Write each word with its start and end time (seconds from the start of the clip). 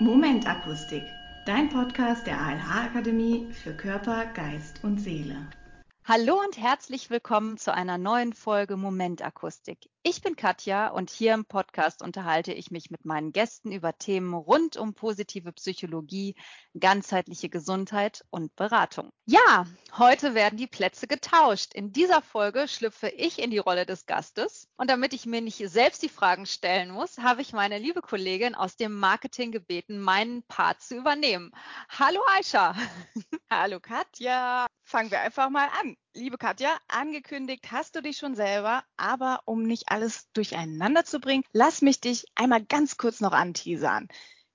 Momentakustik, 0.00 1.02
dein 1.44 1.70
Podcast 1.70 2.24
der 2.24 2.40
ALH 2.40 2.84
Akademie 2.84 3.48
für 3.52 3.72
Körper, 3.72 4.26
Geist 4.26 4.78
und 4.84 5.00
Seele. 5.00 5.34
Hallo 6.04 6.40
und 6.40 6.56
herzlich 6.56 7.10
willkommen 7.10 7.56
zu 7.58 7.74
einer 7.74 7.98
neuen 7.98 8.32
Folge 8.32 8.76
Momentakustik. 8.76 9.90
Ich 10.10 10.22
bin 10.22 10.36
Katja 10.36 10.88
und 10.88 11.10
hier 11.10 11.34
im 11.34 11.44
Podcast 11.44 12.02
unterhalte 12.02 12.54
ich 12.54 12.70
mich 12.70 12.90
mit 12.90 13.04
meinen 13.04 13.30
Gästen 13.30 13.72
über 13.72 13.92
Themen 13.92 14.32
rund 14.32 14.78
um 14.78 14.94
positive 14.94 15.52
Psychologie, 15.52 16.34
ganzheitliche 16.80 17.50
Gesundheit 17.50 18.24
und 18.30 18.56
Beratung. 18.56 19.10
Ja, 19.26 19.66
heute 19.98 20.32
werden 20.32 20.56
die 20.56 20.66
Plätze 20.66 21.08
getauscht. 21.08 21.74
In 21.74 21.92
dieser 21.92 22.22
Folge 22.22 22.68
schlüpfe 22.68 23.08
ich 23.08 23.38
in 23.38 23.50
die 23.50 23.58
Rolle 23.58 23.84
des 23.84 24.06
Gastes 24.06 24.66
und 24.78 24.88
damit 24.88 25.12
ich 25.12 25.26
mir 25.26 25.42
nicht 25.42 25.58
selbst 25.68 26.02
die 26.02 26.08
Fragen 26.08 26.46
stellen 26.46 26.90
muss, 26.90 27.18
habe 27.18 27.42
ich 27.42 27.52
meine 27.52 27.76
liebe 27.76 28.00
Kollegin 28.00 28.54
aus 28.54 28.76
dem 28.76 28.98
Marketing 28.98 29.52
gebeten, 29.52 30.00
meinen 30.00 30.42
Part 30.44 30.80
zu 30.80 30.96
übernehmen. 30.96 31.52
Hallo 31.90 32.20
Aisha. 32.34 32.74
Hallo 33.50 33.78
Katja. 33.78 34.68
Fangen 34.84 35.10
wir 35.10 35.20
einfach 35.20 35.50
mal 35.50 35.68
an. 35.82 35.98
Liebe 36.14 36.38
Katja, 36.38 36.76
angekündigt 36.88 37.70
hast 37.70 37.94
du 37.94 38.02
dich 38.02 38.16
schon 38.16 38.34
selber, 38.34 38.82
aber 38.96 39.40
um 39.44 39.62
nicht 39.62 39.90
alles 39.90 40.28
durcheinander 40.32 41.04
zu 41.04 41.20
bringen, 41.20 41.44
lass 41.52 41.82
mich 41.82 42.00
dich 42.00 42.24
einmal 42.34 42.64
ganz 42.64 42.96
kurz 42.96 43.20
noch 43.20 43.32
anteasern. 43.32 44.08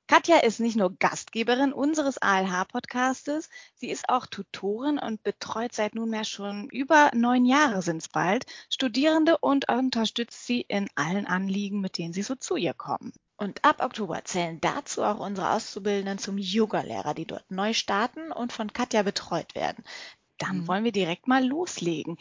Katja 0.07 0.39
ist 0.39 0.59
nicht 0.59 0.75
nur 0.75 0.95
Gastgeberin 0.97 1.71
unseres 1.71 2.17
ALH-Podcastes, 2.17 3.49
sie 3.75 3.89
ist 3.89 4.09
auch 4.09 4.25
Tutorin 4.25 4.99
und 4.99 5.23
betreut 5.23 5.73
seit 5.73 5.95
nunmehr 5.95 6.25
schon 6.25 6.69
über 6.69 7.11
neun 7.13 7.45
Jahre 7.45 7.81
sind 7.81 7.97
es 7.97 8.09
bald 8.09 8.45
Studierende 8.69 9.37
und 9.37 9.71
unterstützt 9.71 10.45
sie 10.45 10.61
in 10.61 10.89
allen 10.95 11.25
Anliegen, 11.25 11.79
mit 11.79 11.97
denen 11.97 12.13
sie 12.13 12.23
so 12.23 12.35
zu 12.35 12.57
ihr 12.57 12.73
kommen. 12.73 13.13
Und 13.37 13.63
ab 13.63 13.81
Oktober 13.83 14.25
zählen 14.25 14.59
dazu 14.59 15.03
auch 15.03 15.19
unsere 15.19 15.51
Auszubildenden 15.51 16.17
zum 16.17 16.37
Yoga-Lehrer, 16.37 17.13
die 17.13 17.25
dort 17.25 17.49
neu 17.49 17.73
starten 17.73 18.31
und 18.31 18.51
von 18.51 18.73
Katja 18.73 19.03
betreut 19.03 19.55
werden. 19.55 19.83
Dann 20.37 20.59
mhm. 20.59 20.67
wollen 20.67 20.83
wir 20.83 20.91
direkt 20.91 21.27
mal 21.27 21.45
loslegen. 21.45 22.17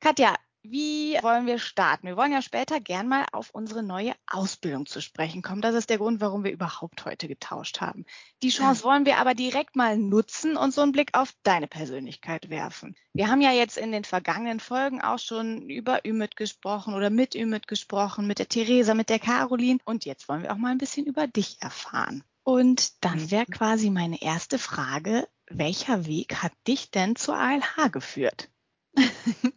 Katja, 0.00 0.34
wie 0.70 1.16
wollen 1.22 1.46
wir 1.46 1.60
starten? 1.60 2.08
Wir 2.08 2.16
wollen 2.16 2.32
ja 2.32 2.42
später 2.42 2.80
gern 2.80 3.06
mal 3.06 3.24
auf 3.30 3.50
unsere 3.50 3.84
neue 3.84 4.14
Ausbildung 4.26 4.86
zu 4.86 5.00
sprechen 5.00 5.40
kommen. 5.40 5.60
Das 5.60 5.76
ist 5.76 5.90
der 5.90 5.98
Grund, 5.98 6.20
warum 6.20 6.42
wir 6.42 6.50
überhaupt 6.50 7.04
heute 7.04 7.28
getauscht 7.28 7.80
haben. 7.80 8.04
Die 8.42 8.48
Chance 8.48 8.82
wollen 8.82 9.06
wir 9.06 9.18
aber 9.18 9.34
direkt 9.34 9.76
mal 9.76 9.96
nutzen 9.96 10.56
und 10.56 10.74
so 10.74 10.80
einen 10.80 10.90
Blick 10.90 11.16
auf 11.16 11.32
deine 11.44 11.68
Persönlichkeit 11.68 12.50
werfen. 12.50 12.96
Wir 13.12 13.28
haben 13.28 13.40
ja 13.40 13.52
jetzt 13.52 13.78
in 13.78 13.92
den 13.92 14.02
vergangenen 14.02 14.58
Folgen 14.58 15.00
auch 15.00 15.20
schon 15.20 15.70
über 15.70 16.00
Ümit 16.04 16.36
gesprochen 16.36 16.94
oder 16.94 17.10
mit 17.10 17.36
Ümit 17.36 17.68
gesprochen, 17.68 18.26
mit 18.26 18.40
der 18.40 18.48
Theresa, 18.48 18.94
mit 18.94 19.08
der 19.08 19.20
Caroline. 19.20 19.78
Und 19.84 20.04
jetzt 20.04 20.28
wollen 20.28 20.42
wir 20.42 20.52
auch 20.52 20.56
mal 20.56 20.72
ein 20.72 20.78
bisschen 20.78 21.06
über 21.06 21.28
dich 21.28 21.58
erfahren. 21.60 22.24
Und 22.42 23.04
dann 23.04 23.30
wäre 23.30 23.46
quasi 23.46 23.90
meine 23.90 24.20
erste 24.20 24.58
Frage, 24.58 25.28
welcher 25.48 26.06
Weg 26.06 26.42
hat 26.42 26.52
dich 26.66 26.90
denn 26.90 27.16
zur 27.16 27.36
ALH 27.36 27.90
geführt? 27.92 28.48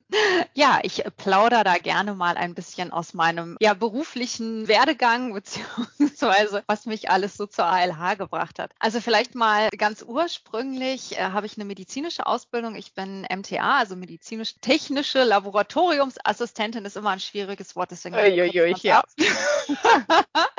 Ja, 0.56 0.80
ich 0.82 1.04
plaudere 1.18 1.64
da 1.64 1.78
gerne 1.78 2.16
mal 2.16 2.36
ein 2.36 2.56
bisschen 2.56 2.92
aus 2.92 3.14
meinem 3.14 3.56
ja, 3.62 3.74
beruflichen 3.74 4.68
Werdegang 4.68 5.34
beziehungsweise 5.34 6.64
was 6.68 6.86
mich 6.88 7.10
alles 7.10 7.38
so 7.38 7.46
zur 7.46 7.66
ALH 7.66 8.16
gebracht 8.18 8.60
hat. 8.60 8.72
Also 8.80 9.00
vielleicht 9.00 9.36
mal 9.36 9.70
ganz 9.78 10.04
ursprünglich 10.06 11.18
äh, 11.18 11.22
habe 11.22 11.46
ich 11.46 11.58
eine 11.58 11.66
medizinische 11.66 12.26
Ausbildung. 12.26 12.76
Ich 12.76 12.94
bin 12.94 13.26
MTA, 13.30 13.78
also 13.78 13.96
medizinisch-technische 13.96 15.24
Laboratoriumsassistentin, 15.24 16.84
ist 16.86 16.98
immer 16.98 17.12
ein 17.12 17.20
schwieriges 17.20 17.76
Wort, 17.76 17.92
deswegen. 17.92 18.16
Uiuiui, 18.16 18.76
ja. 18.82 19.04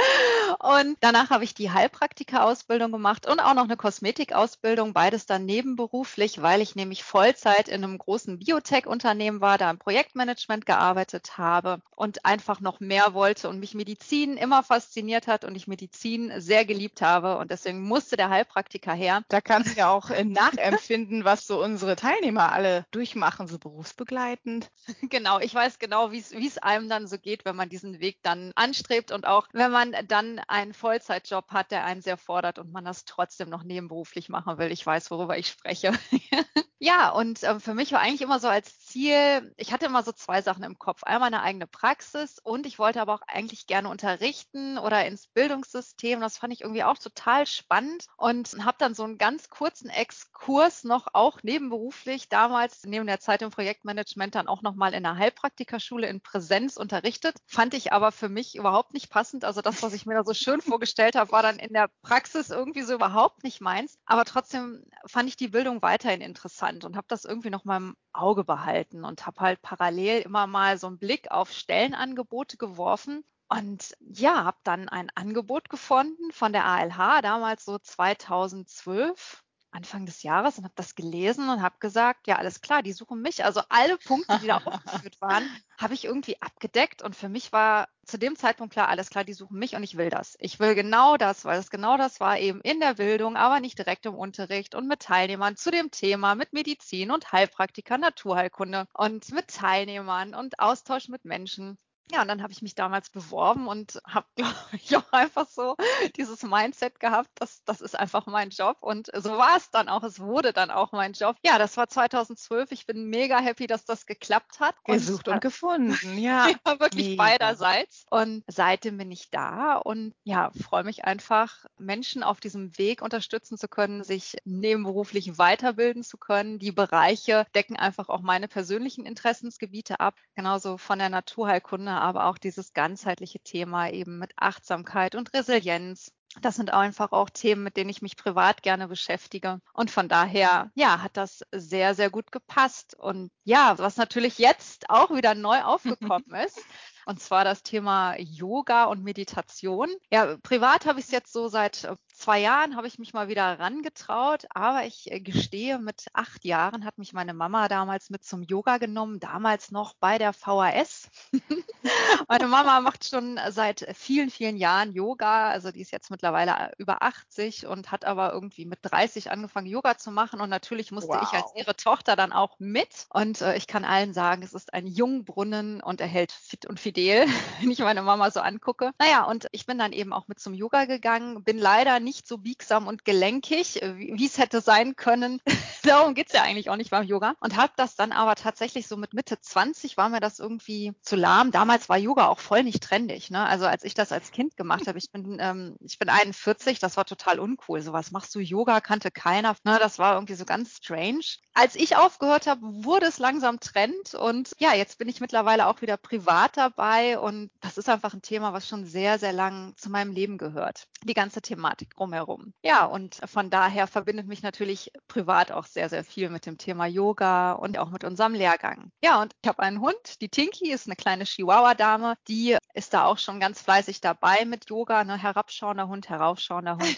und 0.60 0.98
danach 1.00 1.30
habe 1.30 1.44
ich 1.44 1.54
die 1.54 1.70
Heilpraktika-Ausbildung 1.70 2.92
gemacht 2.92 3.26
und 3.26 3.40
auch 3.40 3.54
noch 3.54 3.64
eine 3.64 3.78
Kosmetikausbildung, 3.78 4.92
beides 4.92 5.24
dann 5.24 5.46
nebenberuflich, 5.46 6.42
weil 6.42 6.60
ich 6.60 6.76
nämlich 6.76 7.02
Vollzeit 7.02 7.68
in 7.68 7.82
einem 7.82 7.96
großen 7.96 8.38
Biotech-Unternehmen 8.38 9.40
war, 9.40 9.56
da 9.56 9.70
im 9.70 9.78
Projektmanagement 9.78 10.66
gearbeitet 10.66 11.38
habe 11.38 11.80
und 11.96 12.26
einfach 12.26 12.60
noch 12.60 12.78
mehr 12.78 13.14
wollte 13.14 13.48
und 13.48 13.58
mich 13.58 13.74
Medizin 13.74 14.36
immer 14.36 14.62
fasziniert 14.62 15.28
hat 15.28 15.46
und 15.46 15.54
ich 15.54 15.66
Medizin 15.66 16.30
sehr 16.36 16.66
geliebt 16.66 17.00
habe 17.00 17.38
und 17.38 17.50
deswegen 17.50 17.80
musste 17.80 18.18
der 18.18 18.28
Heilpraktiker 18.28 18.92
her. 18.92 19.22
Da 19.28 19.40
kannst 19.40 19.74
du 19.74 19.78
ja 19.78 19.90
auch 19.90 20.10
nachempfinden, 20.10 21.24
was 21.24 21.46
so 21.46 21.62
unsere 21.62 21.96
Teilnehmer 21.96 22.52
alle 22.52 22.84
durchmachen, 22.90 23.48
so 23.48 23.58
berufsbegleitend. 23.58 24.70
Genau, 25.10 25.40
ich 25.40 25.54
weiß 25.54 25.78
genau, 25.78 26.12
wie 26.12 26.18
es 26.18 26.58
einem 26.58 26.88
dann 26.88 27.06
so 27.06 27.18
geht, 27.18 27.44
wenn 27.44 27.56
man 27.56 27.68
diesen 27.68 28.00
Weg 28.00 28.18
dann 28.22 28.52
anstrebt 28.54 29.10
und 29.10 29.26
auch 29.26 29.48
wenn 29.52 29.70
man 29.70 29.94
dann 30.06 30.40
einen 30.50 30.74
Vollzeitjob 30.74 31.50
hat, 31.50 31.70
der 31.70 31.84
einen 31.84 32.02
sehr 32.02 32.16
fordert 32.16 32.58
und 32.58 32.72
man 32.72 32.84
das 32.84 33.04
trotzdem 33.04 33.48
noch 33.48 33.62
nebenberuflich 33.62 34.28
machen 34.28 34.58
will. 34.58 34.72
Ich 34.72 34.84
weiß, 34.84 35.10
worüber 35.10 35.38
ich 35.38 35.48
spreche. 35.48 35.92
ja, 36.82 37.10
und 37.10 37.42
äh, 37.42 37.60
für 37.60 37.74
mich 37.74 37.92
war 37.92 38.00
eigentlich 38.00 38.22
immer 38.22 38.40
so 38.40 38.48
als 38.48 38.80
Ziel, 38.80 39.52
ich 39.58 39.70
hatte 39.70 39.84
immer 39.84 40.02
so 40.02 40.12
zwei 40.12 40.40
Sachen 40.40 40.64
im 40.64 40.78
Kopf. 40.78 41.02
Einmal 41.04 41.26
eine 41.26 41.42
eigene 41.42 41.66
Praxis 41.66 42.38
und 42.42 42.64
ich 42.64 42.78
wollte 42.78 43.02
aber 43.02 43.12
auch 43.12 43.20
eigentlich 43.28 43.66
gerne 43.66 43.90
unterrichten 43.90 44.78
oder 44.78 45.04
ins 45.04 45.26
Bildungssystem. 45.26 46.20
Das 46.22 46.38
fand 46.38 46.54
ich 46.54 46.62
irgendwie 46.62 46.82
auch 46.82 46.96
total 46.96 47.46
spannend 47.46 48.06
und 48.16 48.64
habe 48.64 48.78
dann 48.78 48.94
so 48.94 49.04
einen 49.04 49.18
ganz 49.18 49.50
kurzen 49.50 49.90
Exkurs 49.90 50.82
noch 50.82 51.08
auch 51.12 51.42
nebenberuflich 51.42 52.30
damals 52.30 52.84
neben 52.86 53.06
der 53.06 53.20
Zeit 53.20 53.42
im 53.42 53.50
Projektmanagement 53.50 54.34
dann 54.34 54.48
auch 54.48 54.62
nochmal 54.62 54.94
in 54.94 55.02
der 55.02 55.16
Heilpraktikerschule 55.16 56.06
in 56.06 56.22
Präsenz 56.22 56.78
unterrichtet. 56.78 57.36
Fand 57.46 57.74
ich 57.74 57.92
aber 57.92 58.10
für 58.10 58.30
mich 58.30 58.54
überhaupt 58.54 58.94
nicht 58.94 59.10
passend. 59.10 59.44
Also 59.44 59.60
das, 59.60 59.82
was 59.82 59.92
ich 59.92 60.06
mir 60.06 60.14
da 60.14 60.24
so 60.24 60.32
schön 60.32 60.62
vorgestellt 60.62 61.14
habe, 61.14 61.30
war 61.30 61.42
dann 61.42 61.58
in 61.58 61.74
der 61.74 61.90
Praxis 62.00 62.48
irgendwie 62.48 62.84
so 62.84 62.94
überhaupt 62.94 63.44
nicht 63.44 63.60
meins. 63.60 63.98
Aber 64.06 64.24
trotzdem 64.24 64.82
fand 65.06 65.28
ich 65.28 65.36
die 65.36 65.48
Bildung 65.48 65.82
weiterhin 65.82 66.22
interessant 66.22 66.69
und 66.84 66.96
habe 66.96 67.06
das 67.08 67.24
irgendwie 67.24 67.50
noch 67.50 67.64
mal 67.64 67.78
im 67.78 67.96
Auge 68.12 68.44
behalten 68.44 69.04
und 69.04 69.26
habe 69.26 69.40
halt 69.40 69.62
parallel 69.62 70.22
immer 70.22 70.46
mal 70.46 70.78
so 70.78 70.86
einen 70.86 70.98
Blick 70.98 71.30
auf 71.30 71.52
Stellenangebote 71.52 72.56
geworfen 72.56 73.24
und 73.48 73.96
ja, 74.00 74.44
habe 74.44 74.58
dann 74.62 74.88
ein 74.88 75.10
Angebot 75.14 75.68
gefunden 75.68 76.30
von 76.32 76.52
der 76.52 76.66
ALH, 76.66 77.20
damals 77.22 77.64
so 77.64 77.78
2012, 77.78 79.42
Anfang 79.72 80.06
des 80.06 80.22
Jahres 80.22 80.58
und 80.58 80.64
habe 80.64 80.74
das 80.76 80.94
gelesen 80.94 81.48
und 81.48 81.62
habe 81.62 81.76
gesagt, 81.78 82.26
ja, 82.26 82.36
alles 82.36 82.60
klar, 82.60 82.82
die 82.82 82.92
suchen 82.92 83.22
mich. 83.22 83.44
Also 83.44 83.60
alle 83.68 83.98
Punkte, 83.98 84.38
die 84.38 84.46
da 84.46 84.58
aufgeführt 84.58 85.20
waren, 85.20 85.48
habe 85.78 85.94
ich 85.94 86.04
irgendwie 86.04 86.40
abgedeckt 86.42 87.02
und 87.02 87.16
für 87.16 87.28
mich 87.28 87.52
war 87.52 87.88
zu 88.04 88.18
dem 88.18 88.36
Zeitpunkt 88.36 88.72
klar, 88.72 88.88
alles 88.88 89.10
klar, 89.10 89.24
die 89.24 89.32
suchen 89.32 89.58
mich 89.58 89.76
und 89.76 89.82
ich 89.82 89.96
will 89.96 90.10
das. 90.10 90.36
Ich 90.40 90.58
will 90.58 90.74
genau 90.74 91.16
das, 91.16 91.44
weil 91.44 91.58
es 91.58 91.70
genau 91.70 91.96
das 91.96 92.20
war, 92.20 92.38
eben 92.38 92.60
in 92.62 92.80
der 92.80 92.94
Bildung, 92.94 93.36
aber 93.36 93.60
nicht 93.60 93.78
direkt 93.78 94.06
im 94.06 94.14
Unterricht 94.14 94.74
und 94.74 94.88
mit 94.88 95.00
Teilnehmern 95.00 95.56
zu 95.56 95.70
dem 95.70 95.90
Thema, 95.90 96.34
mit 96.34 96.52
Medizin 96.52 97.10
und 97.10 97.30
Heilpraktika, 97.32 97.98
Naturheilkunde 97.98 98.86
und 98.92 99.30
mit 99.32 99.48
Teilnehmern 99.48 100.34
und 100.34 100.58
Austausch 100.58 101.08
mit 101.08 101.24
Menschen. 101.24 101.78
Ja, 102.12 102.22
und 102.22 102.28
dann 102.28 102.42
habe 102.42 102.52
ich 102.52 102.62
mich 102.62 102.74
damals 102.74 103.10
beworben 103.10 103.68
und 103.68 104.00
habe, 104.06 104.26
glaube 104.36 104.54
ich, 104.72 104.96
auch 104.96 105.12
einfach 105.12 105.48
so 105.48 105.76
dieses 106.16 106.42
Mindset 106.42 107.00
gehabt, 107.00 107.30
dass 107.36 107.62
das 107.64 107.80
ist 107.80 107.98
einfach 107.98 108.26
mein 108.26 108.50
Job. 108.50 108.78
Und 108.80 109.10
so 109.14 109.36
war 109.36 109.56
es 109.56 109.70
dann 109.70 109.88
auch. 109.88 110.02
Es 110.02 110.20
wurde 110.20 110.52
dann 110.52 110.70
auch 110.70 110.92
mein 110.92 111.12
Job. 111.12 111.36
Ja, 111.44 111.58
das 111.58 111.76
war 111.76 111.88
2012. 111.88 112.72
Ich 112.72 112.86
bin 112.86 113.04
mega 113.06 113.38
happy, 113.38 113.66
dass 113.66 113.84
das 113.84 114.06
geklappt 114.06 114.60
hat. 114.60 114.74
Gesucht 114.84 115.28
und, 115.28 115.34
und 115.34 115.40
gefunden, 115.40 116.18
ja. 116.18 116.48
ja 116.48 116.80
wirklich 116.80 117.10
mega. 117.10 117.22
beiderseits. 117.22 118.04
Und 118.10 118.44
seitdem 118.46 118.98
bin 118.98 119.10
ich 119.10 119.30
da 119.30 119.76
und 119.76 120.14
ja, 120.24 120.50
freue 120.60 120.84
mich 120.84 121.04
einfach, 121.04 121.64
Menschen 121.78 122.22
auf 122.22 122.40
diesem 122.40 122.76
Weg 122.78 123.02
unterstützen 123.02 123.58
zu 123.58 123.68
können, 123.68 124.04
sich 124.04 124.36
nebenberuflich 124.44 125.38
weiterbilden 125.38 126.02
zu 126.02 126.18
können. 126.18 126.58
Die 126.58 126.72
Bereiche 126.72 127.46
decken 127.54 127.76
einfach 127.76 128.08
auch 128.08 128.20
meine 128.20 128.48
persönlichen 128.48 129.06
Interessensgebiete 129.06 130.00
ab, 130.00 130.16
genauso 130.34 130.78
von 130.78 130.98
der 130.98 131.08
Naturheilkunde 131.08 131.90
aber 132.00 132.26
auch 132.26 132.38
dieses 132.38 132.72
ganzheitliche 132.72 133.40
Thema 133.40 133.90
eben 133.90 134.18
mit 134.18 134.32
Achtsamkeit 134.36 135.14
und 135.14 135.32
Resilienz. 135.34 136.12
Das 136.40 136.54
sind 136.54 136.72
einfach 136.72 137.10
auch 137.10 137.28
Themen, 137.28 137.64
mit 137.64 137.76
denen 137.76 137.90
ich 137.90 138.02
mich 138.02 138.16
privat 138.16 138.62
gerne 138.62 138.86
beschäftige. 138.86 139.60
Und 139.72 139.90
von 139.90 140.08
daher, 140.08 140.70
ja, 140.74 141.02
hat 141.02 141.16
das 141.16 141.44
sehr, 141.50 141.96
sehr 141.96 142.08
gut 142.08 142.30
gepasst. 142.30 142.94
Und 142.94 143.32
ja, 143.42 143.76
was 143.78 143.96
natürlich 143.96 144.38
jetzt 144.38 144.88
auch 144.90 145.10
wieder 145.10 145.34
neu 145.34 145.60
aufgekommen 145.64 146.34
ist, 146.44 146.60
und 147.06 147.20
zwar 147.20 147.44
das 147.44 147.64
Thema 147.64 148.14
Yoga 148.18 148.84
und 148.84 149.02
Meditation. 149.02 149.88
Ja, 150.12 150.36
privat 150.42 150.86
habe 150.86 151.00
ich 151.00 151.06
es 151.06 151.10
jetzt 151.10 151.32
so 151.32 151.48
seit 151.48 151.84
äh, 151.84 151.96
zwei 152.20 152.38
Jahren 152.38 152.76
habe 152.76 152.86
ich 152.86 152.98
mich 152.98 153.12
mal 153.14 153.28
wieder 153.28 153.58
rangetraut, 153.58 154.46
aber 154.50 154.84
ich 154.84 155.10
äh, 155.10 155.20
gestehe, 155.20 155.78
mit 155.78 156.06
acht 156.12 156.44
Jahren 156.44 156.84
hat 156.84 156.98
mich 156.98 157.12
meine 157.12 157.34
Mama 157.34 157.68
damals 157.68 158.10
mit 158.10 158.24
zum 158.24 158.42
Yoga 158.42 158.78
genommen, 158.78 159.20
damals 159.20 159.70
noch 159.70 159.94
bei 159.94 160.18
der 160.18 160.32
VHS. 160.32 161.08
meine 162.28 162.46
Mama 162.46 162.80
macht 162.80 163.08
schon 163.08 163.40
seit 163.48 163.86
vielen, 163.94 164.30
vielen 164.30 164.56
Jahren 164.56 164.92
Yoga, 164.92 165.48
also 165.48 165.70
die 165.70 165.80
ist 165.80 165.90
jetzt 165.90 166.10
mittlerweile 166.10 166.52
äh, 166.52 166.72
über 166.76 167.02
80 167.02 167.66
und 167.66 167.90
hat 167.90 168.04
aber 168.04 168.32
irgendwie 168.32 168.66
mit 168.66 168.80
30 168.82 169.30
angefangen, 169.30 169.66
Yoga 169.66 169.96
zu 169.96 170.10
machen 170.10 170.40
und 170.40 170.50
natürlich 170.50 170.92
musste 170.92 171.12
wow. 171.12 171.22
ich 171.22 171.38
als 171.38 171.52
ihre 171.56 171.74
Tochter 171.74 172.16
dann 172.16 172.32
auch 172.32 172.58
mit 172.58 173.06
und 173.08 173.40
äh, 173.40 173.56
ich 173.56 173.66
kann 173.66 173.84
allen 173.84 174.12
sagen, 174.12 174.42
es 174.42 174.52
ist 174.52 174.74
ein 174.74 174.86
Jungbrunnen 174.86 175.80
und 175.80 176.00
er 176.00 176.06
hält 176.06 176.32
fit 176.32 176.66
und 176.66 176.78
fidel, 176.78 177.26
wenn 177.60 177.70
ich 177.70 177.78
meine 177.78 178.02
Mama 178.02 178.30
so 178.30 178.40
angucke. 178.40 178.92
Naja, 178.98 179.24
und 179.24 179.48
ich 179.52 179.64
bin 179.64 179.78
dann 179.78 179.92
eben 179.92 180.12
auch 180.12 180.28
mit 180.28 180.38
zum 180.38 180.52
Yoga 180.52 180.84
gegangen, 180.84 181.42
bin 181.42 181.58
leider 181.58 181.98
nicht 181.98 182.09
nicht 182.10 182.26
so 182.26 182.38
biegsam 182.38 182.88
und 182.88 183.04
gelenkig, 183.04 183.80
äh, 183.82 183.96
wie 183.96 184.26
es 184.26 184.38
hätte 184.38 184.60
sein 184.60 184.96
können. 184.96 185.40
Darum 185.84 186.14
geht's 186.14 186.32
ja 186.32 186.42
eigentlich 186.42 186.68
auch 186.68 186.76
nicht 186.76 186.90
beim 186.90 187.06
Yoga. 187.06 187.34
Und 187.38 187.56
habe 187.56 187.72
das 187.76 187.94
dann 187.94 188.10
aber 188.10 188.34
tatsächlich 188.34 188.88
so 188.88 188.96
mit 188.96 189.14
Mitte 189.14 189.40
20 189.40 189.96
war 189.96 190.08
mir 190.08 190.18
das 190.18 190.40
irgendwie 190.40 190.92
zu 191.02 191.14
lahm. 191.14 191.52
Damals 191.52 191.88
war 191.88 191.98
Yoga 191.98 192.26
auch 192.26 192.40
voll 192.40 192.64
nicht 192.64 192.82
trendig. 192.82 193.30
Ne? 193.30 193.46
Also 193.46 193.66
als 193.66 193.84
ich 193.84 193.94
das 193.94 194.10
als 194.10 194.32
Kind 194.32 194.56
gemacht 194.56 194.88
habe, 194.88 194.98
ich 194.98 195.12
bin, 195.12 195.38
ähm, 195.40 195.76
ich 195.80 196.00
bin 196.00 196.08
41, 196.08 196.80
das 196.80 196.96
war 196.96 197.04
total 197.04 197.38
uncool. 197.38 197.80
So 197.80 197.92
was 197.92 198.10
machst 198.10 198.34
du 198.34 198.40
Yoga, 198.40 198.80
kannte 198.80 199.12
keiner. 199.12 199.54
Ne? 199.62 199.78
Das 199.78 200.00
war 200.00 200.14
irgendwie 200.14 200.34
so 200.34 200.44
ganz 200.44 200.78
strange. 200.78 201.24
Als 201.54 201.76
ich 201.76 201.96
aufgehört 201.96 202.48
habe, 202.48 202.60
wurde 202.62 203.06
es 203.06 203.18
langsam 203.18 203.60
Trend 203.60 204.14
und 204.14 204.50
ja, 204.58 204.74
jetzt 204.74 204.98
bin 204.98 205.08
ich 205.08 205.20
mittlerweile 205.20 205.68
auch 205.68 205.80
wieder 205.80 205.96
privat 205.96 206.56
dabei 206.56 207.20
und 207.20 207.50
das 207.60 207.78
ist 207.78 207.88
einfach 207.88 208.14
ein 208.14 208.22
Thema, 208.22 208.52
was 208.52 208.66
schon 208.66 208.84
sehr, 208.84 209.18
sehr 209.20 209.32
lang 209.32 209.74
zu 209.76 209.90
meinem 209.90 210.10
Leben 210.10 210.38
gehört. 210.38 210.88
Die 211.04 211.14
ganze 211.14 211.40
Thematik 211.40 211.94
drumherum. 212.00 212.54
Ja, 212.62 212.86
und 212.86 213.20
von 213.26 213.50
daher 213.50 213.86
verbindet 213.86 214.26
mich 214.26 214.42
natürlich 214.42 214.90
privat 215.06 215.52
auch 215.52 215.66
sehr, 215.66 215.88
sehr 215.88 216.02
viel 216.02 216.30
mit 216.30 216.46
dem 216.46 216.56
Thema 216.56 216.86
Yoga 216.86 217.52
und 217.52 217.78
auch 217.78 217.90
mit 217.90 218.04
unserem 218.04 218.34
Lehrgang. 218.34 218.90
Ja, 219.02 219.20
und 219.20 219.34
ich 219.42 219.48
habe 219.48 219.62
einen 219.62 219.80
Hund, 219.80 220.20
die 220.20 220.30
Tinky 220.30 220.72
ist 220.72 220.86
eine 220.86 220.96
kleine 220.96 221.24
Chihuahua-Dame, 221.24 222.16
die 222.26 222.56
ist 222.74 222.94
da 222.94 223.04
auch 223.04 223.18
schon 223.18 223.38
ganz 223.38 223.60
fleißig 223.60 224.00
dabei 224.00 224.44
mit 224.46 224.70
Yoga, 224.70 225.04
ne? 225.04 225.18
herabschauender 225.18 225.88
Hund, 225.88 226.08
heraufschauender 226.08 226.78
Hund. 226.78 226.96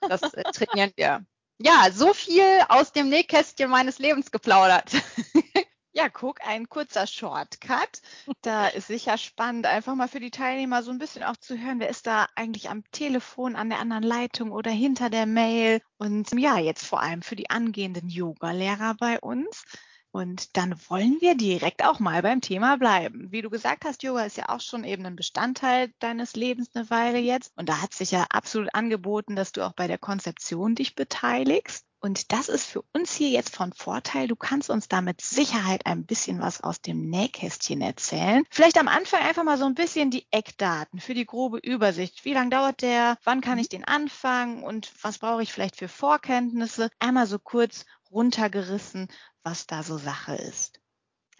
Das 0.00 0.22
äh, 0.34 0.42
trainieren 0.52 0.92
wir. 0.96 1.24
Ja, 1.58 1.88
so 1.92 2.12
viel 2.12 2.44
aus 2.68 2.92
dem 2.92 3.08
Nähkästchen 3.08 3.70
meines 3.70 3.98
Lebens 3.98 4.30
geplaudert. 4.30 4.90
Ja, 5.94 6.08
guck, 6.08 6.40
ein 6.46 6.68
kurzer 6.68 7.06
Shortcut. 7.06 8.00
Da 8.40 8.66
ist 8.68 8.86
sicher 8.86 9.18
spannend, 9.18 9.66
einfach 9.66 9.94
mal 9.94 10.08
für 10.08 10.20
die 10.20 10.30
Teilnehmer 10.30 10.82
so 10.82 10.90
ein 10.90 10.98
bisschen 10.98 11.22
auch 11.22 11.36
zu 11.36 11.58
hören, 11.58 11.80
wer 11.80 11.90
ist 11.90 12.06
da 12.06 12.26
eigentlich 12.34 12.70
am 12.70 12.82
Telefon, 12.92 13.56
an 13.56 13.68
der 13.68 13.78
anderen 13.78 14.02
Leitung 14.02 14.52
oder 14.52 14.70
hinter 14.70 15.10
der 15.10 15.26
Mail. 15.26 15.80
Und 15.98 16.32
ja, 16.32 16.58
jetzt 16.58 16.86
vor 16.86 17.00
allem 17.02 17.20
für 17.22 17.36
die 17.36 17.50
angehenden 17.50 18.08
Yoga-Lehrer 18.08 18.94
bei 18.98 19.20
uns. 19.20 19.64
Und 20.12 20.56
dann 20.56 20.74
wollen 20.88 21.18
wir 21.20 21.34
direkt 21.34 21.84
auch 21.84 21.98
mal 21.98 22.22
beim 22.22 22.40
Thema 22.40 22.76
bleiben. 22.76 23.30
Wie 23.30 23.42
du 23.42 23.50
gesagt 23.50 23.84
hast, 23.84 24.02
Yoga 24.02 24.24
ist 24.24 24.36
ja 24.36 24.48
auch 24.48 24.60
schon 24.60 24.84
eben 24.84 25.06
ein 25.06 25.16
Bestandteil 25.16 25.92
deines 26.00 26.36
Lebens 26.36 26.70
eine 26.74 26.88
Weile 26.90 27.18
jetzt. 27.18 27.52
Und 27.56 27.68
da 27.68 27.80
hat 27.82 27.94
sich 27.94 28.10
ja 28.10 28.26
absolut 28.30 28.74
angeboten, 28.74 29.36
dass 29.36 29.52
du 29.52 29.62
auch 29.66 29.72
bei 29.72 29.86
der 29.88 29.98
Konzeption 29.98 30.74
dich 30.74 30.94
beteiligst. 30.94 31.86
Und 32.04 32.32
das 32.32 32.48
ist 32.48 32.66
für 32.66 32.82
uns 32.92 33.14
hier 33.14 33.30
jetzt 33.30 33.54
von 33.54 33.72
Vorteil. 33.72 34.26
Du 34.26 34.34
kannst 34.34 34.70
uns 34.70 34.88
da 34.88 35.00
mit 35.00 35.20
Sicherheit 35.20 35.86
ein 35.86 36.04
bisschen 36.04 36.40
was 36.40 36.60
aus 36.60 36.80
dem 36.80 37.08
Nähkästchen 37.08 37.80
erzählen. 37.80 38.42
Vielleicht 38.50 38.76
am 38.76 38.88
Anfang 38.88 39.20
einfach 39.20 39.44
mal 39.44 39.56
so 39.56 39.66
ein 39.66 39.76
bisschen 39.76 40.10
die 40.10 40.26
Eckdaten 40.32 40.98
für 40.98 41.14
die 41.14 41.26
grobe 41.26 41.58
Übersicht. 41.58 42.24
Wie 42.24 42.34
lange 42.34 42.50
dauert 42.50 42.82
der? 42.82 43.18
Wann 43.22 43.40
kann 43.40 43.60
ich 43.60 43.68
den 43.68 43.84
anfangen? 43.84 44.64
Und 44.64 44.92
was 45.00 45.18
brauche 45.18 45.44
ich 45.44 45.52
vielleicht 45.52 45.76
für 45.76 45.86
Vorkenntnisse? 45.86 46.90
Einmal 46.98 47.28
so 47.28 47.38
kurz 47.38 47.86
runtergerissen, 48.10 49.06
was 49.44 49.68
da 49.68 49.84
so 49.84 49.96
Sache 49.96 50.34
ist. 50.34 50.81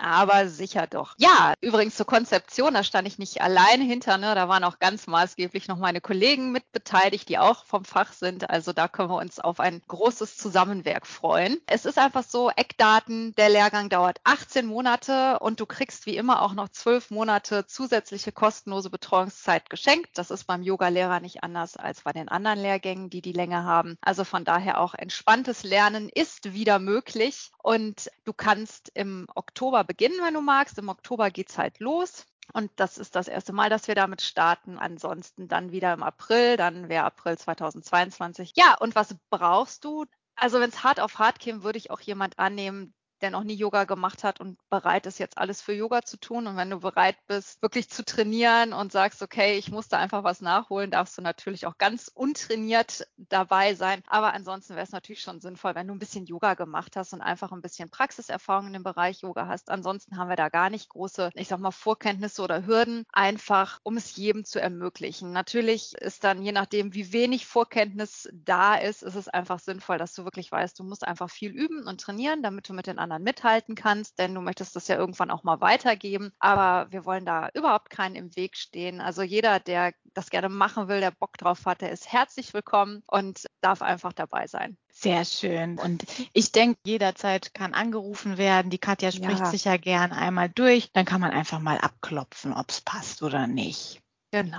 Aber 0.03 0.49
sicher 0.49 0.89
doch. 0.89 1.15
Ja, 1.17 1.55
übrigens 1.61 1.97
zur 1.97 2.07
Konzeption, 2.07 2.75
da 2.75 2.83
stand 2.83 3.07
ich 3.07 3.19
nicht 3.19 3.41
alleine 3.41 3.85
hinter. 3.85 4.19
Ne? 4.19 4.35
Da 4.35 4.49
waren 4.49 4.65
auch 4.65 4.81
ganz 4.81 5.07
maßgeblich 5.07 5.69
noch 5.69 5.79
meine 5.79 6.01
Kollegen 6.01 6.51
mit 6.51 6.73
beteiligt, 6.73 7.29
die 7.29 7.39
auch 7.39 7.65
vom 7.65 7.85
Fach 7.85 8.13
sind. 8.13 8.51
Also 8.51 8.73
da 8.73 8.89
können 8.89 9.11
wir 9.11 9.19
uns 9.19 9.39
auf 9.39 9.61
ein 9.61 9.81
großes 9.87 10.37
Zusammenwerk 10.37 11.07
freuen. 11.07 11.59
Es 11.67 11.85
ist 11.85 11.99
einfach 11.99 12.25
so, 12.25 12.51
Eckdaten, 12.51 13.33
der 13.37 13.49
Lehrgang 13.49 13.91
dauert 13.91 14.19
18 14.25 14.67
Monate 14.67 15.39
und 15.39 15.61
du 15.61 15.67
kriegst 15.67 16.05
wie 16.07 16.17
immer 16.17 16.43
auch 16.43 16.55
noch 16.55 16.69
12 16.69 17.13
Monate 17.13 17.67
zusätzliche 17.67 18.33
kostenlose 18.33 18.91
Betreuungszeit 18.91 19.71
geschenkt. 19.71 20.11
Das 20.19 20.33
ist 20.33 20.49
beim 20.49 20.65
Yoga-Lehrer 20.65 21.21
nicht 21.21 21.45
anders 21.45 21.77
als 21.77 22.01
bei 22.01 22.13
den 22.13 22.29
anderen 22.29 22.59
Lehrgängen, 22.59 23.09
die 23.09 23.23
die 23.23 23.33
Länge 23.33 23.63
haben. 23.63 23.97
Also 24.01 24.25
von 24.25 24.45
daher 24.45 24.81
auch 24.81 24.95
entspanntes 24.95 25.63
Lernen 25.63 26.09
ist 26.09 26.53
wieder 26.55 26.81
möglich 26.81 27.53
und 27.63 28.11
du 28.25 28.33
kannst 28.33 28.91
im 28.95 29.27
Oktober 29.35 29.85
beginnen, 29.85 30.19
wenn 30.23 30.35
du 30.35 30.41
magst. 30.41 30.79
Im 30.79 30.89
Oktober 30.89 31.31
geht's 31.31 31.59
halt 31.59 31.79
los. 31.79 32.27
Und 32.53 32.71
das 32.77 32.99
ist 32.99 33.15
das 33.15 33.29
erste 33.29 33.53
Mal, 33.53 33.71
dass 33.71 33.87
wir 33.87 33.95
damit 33.95 34.21
starten. 34.21 34.79
Ansonsten 34.79 35.49
dann 35.49 35.71
wieder 35.71 35.93
im 35.93 36.03
April, 36.03 36.57
dann 36.57 36.89
wäre 36.89 37.05
April 37.05 37.39
2022. 37.39 38.53
Ja, 38.57 38.77
und 38.79 38.95
was 38.97 39.15
brauchst 39.31 39.85
du? 39.85 40.07
Also 40.35 40.61
wenn 40.61 40.71
es 40.71 40.83
hart 40.83 40.99
auf 40.99 41.19
hart 41.19 41.39
käme, 41.39 41.63
würde 41.63 41.79
ich 41.79 41.91
auch 41.91 42.01
jemand 42.01 42.39
annehmen, 42.39 42.95
der 43.23 43.31
noch 43.31 43.45
nie 43.45 43.55
Yoga 43.55 43.85
gemacht 43.85 44.25
hat 44.25 44.41
und 44.41 44.59
bereit 44.69 45.07
ist, 45.07 45.19
jetzt 45.19 45.39
alles 45.39 45.63
für 45.63 45.73
Yoga 45.73 46.03
zu 46.03 46.19
tun. 46.19 46.47
Und 46.47 46.57
wenn 46.57 46.71
du 46.71 46.81
bereit 46.81 47.17
bist, 47.27 47.63
wirklich 47.63 47.89
zu 47.89 48.05
trainieren 48.05 48.73
und 48.73 48.93
sagst, 48.93 49.23
okay, 49.23 49.57
ich 49.57 49.71
muss 49.71 49.89
da 49.89 49.99
einfach 49.99 50.25
was 50.25 50.41
nachholen, 50.41 50.91
darfst 50.91 51.17
du 51.17 51.23
natürlich 51.23 51.67
auch 51.67 51.79
ganz 51.79 52.11
untrainiert 52.13 53.07
dabei 53.17 53.75
sein. 53.75 54.03
Aber 54.09 54.35
ansonsten 54.35 54.75
wäre 54.75 54.85
es 54.85 54.93
natürlich 54.93 55.23
schon 55.23 55.41
sinnvoll, 55.41 55.75
wenn 55.75 55.87
du 55.87 55.95
ein 55.95 55.99
bisschen 55.99 56.27
Yoga 56.27 56.55
gemacht 56.55 56.97
hast 56.97 57.13
und 57.13 57.21
einfach 57.21 57.53
ein 57.53 57.63
bisschen 57.63 57.91
Praxiserfahrung 57.91 58.67
in 58.67 58.73
dem 58.73 58.83
Bereich 58.83 59.23
Yoga 59.23 59.47
hast. 59.47 59.71
Ansonsten 59.71 60.17
haben 60.17 60.29
wir 60.29 60.37
da 60.37 60.49
gar 60.49 60.69
nicht 60.69 60.89
große, 60.89 61.31
ich 61.35 61.49
sag 61.49 61.61
mal, 61.61 61.71
Vorkenntnisse 61.71 62.43
oder 62.43 62.67
Hürden, 62.67 63.05
einfach 63.13 63.79
um 63.85 63.97
es 63.97 64.17
jedem 64.17 64.45
zu 64.45 64.61
ermöglichen. 64.61 65.33
Natürlich 65.33 65.95
ist 65.95 66.25
dann, 66.25 66.43
je 66.43 66.53
nachdem, 66.53 66.93
wie 66.95 67.13
wenig 67.13 67.47
Vorkenntnis 67.47 68.29
da 68.33 68.75
ist, 68.75 69.03
ist 69.03 69.15
es 69.15 69.29
einfach 69.29 69.61
sinnvoll, 69.61 69.99
dass 69.99 70.15
du 70.15 70.25
wirklich 70.25 70.51
weißt, 70.51 70.79
du 70.79 70.85
musst 70.85 71.07
einfach 71.07 71.31
viel 71.31 71.53
üben 71.53 71.87
und 71.87 72.01
trainieren, 72.01 72.43
damit 72.43 72.69
du 72.69 72.73
mit 72.73 72.87
den 72.87 72.99
anderen 72.99 73.12
anderen 73.13 73.25
mithalten 73.25 73.75
kannst, 73.75 74.19
denn 74.19 74.35
du 74.35 74.41
möchtest 74.41 74.75
das 74.77 74.89
ja 74.89 74.97
irgendwann 74.97 75.31
auch 75.31 75.45
mal 75.45 75.61
weitergeben. 75.61 76.33
Aber 76.39 76.91
wir 76.91 77.05
wollen 77.05 77.25
da 77.25 77.51
überhaupt 77.55 77.91
keinen 77.91 78.15
im 78.15 78.35
Weg 78.37 78.57
stehen. 78.57 79.01
Also 79.01 79.23
jeder, 79.23 79.61
der 79.61 79.93
das 80.15 80.31
gerne 80.31 80.49
machen 80.49 80.89
will, 80.89 81.01
der 81.01 81.11
Bock 81.11 81.37
drauf 81.39 81.65
hat, 81.67 81.81
der 81.81 81.91
ist 81.91 82.11
herzlich 82.13 82.55
willkommen 82.55 83.03
und 83.07 83.47
darf 83.61 83.83
einfach 83.83 84.13
dabei 84.13 84.47
sein. 84.47 84.77
Sehr 84.91 85.25
schön. 85.25 85.79
Und 85.79 86.05
ich 86.33 86.53
denke, 86.53 86.79
jederzeit 86.85 87.55
kann 87.55 87.75
angerufen 87.75 88.39
werden. 88.39 88.71
Die 88.71 88.79
Katja 88.79 89.11
spricht 89.11 89.41
ja. 89.41 89.47
sich 89.47 89.65
ja 89.65 89.77
gern 89.77 90.13
einmal 90.13 90.49
durch. 90.49 90.91
Dann 90.93 91.07
kann 91.07 91.21
man 91.21 91.31
einfach 91.31 91.61
mal 91.61 91.79
abklopfen, 91.79 92.53
ob 92.53 92.71
es 92.71 92.81
passt 92.81 93.23
oder 93.23 93.47
nicht. 93.47 94.01
Genau 94.31 94.59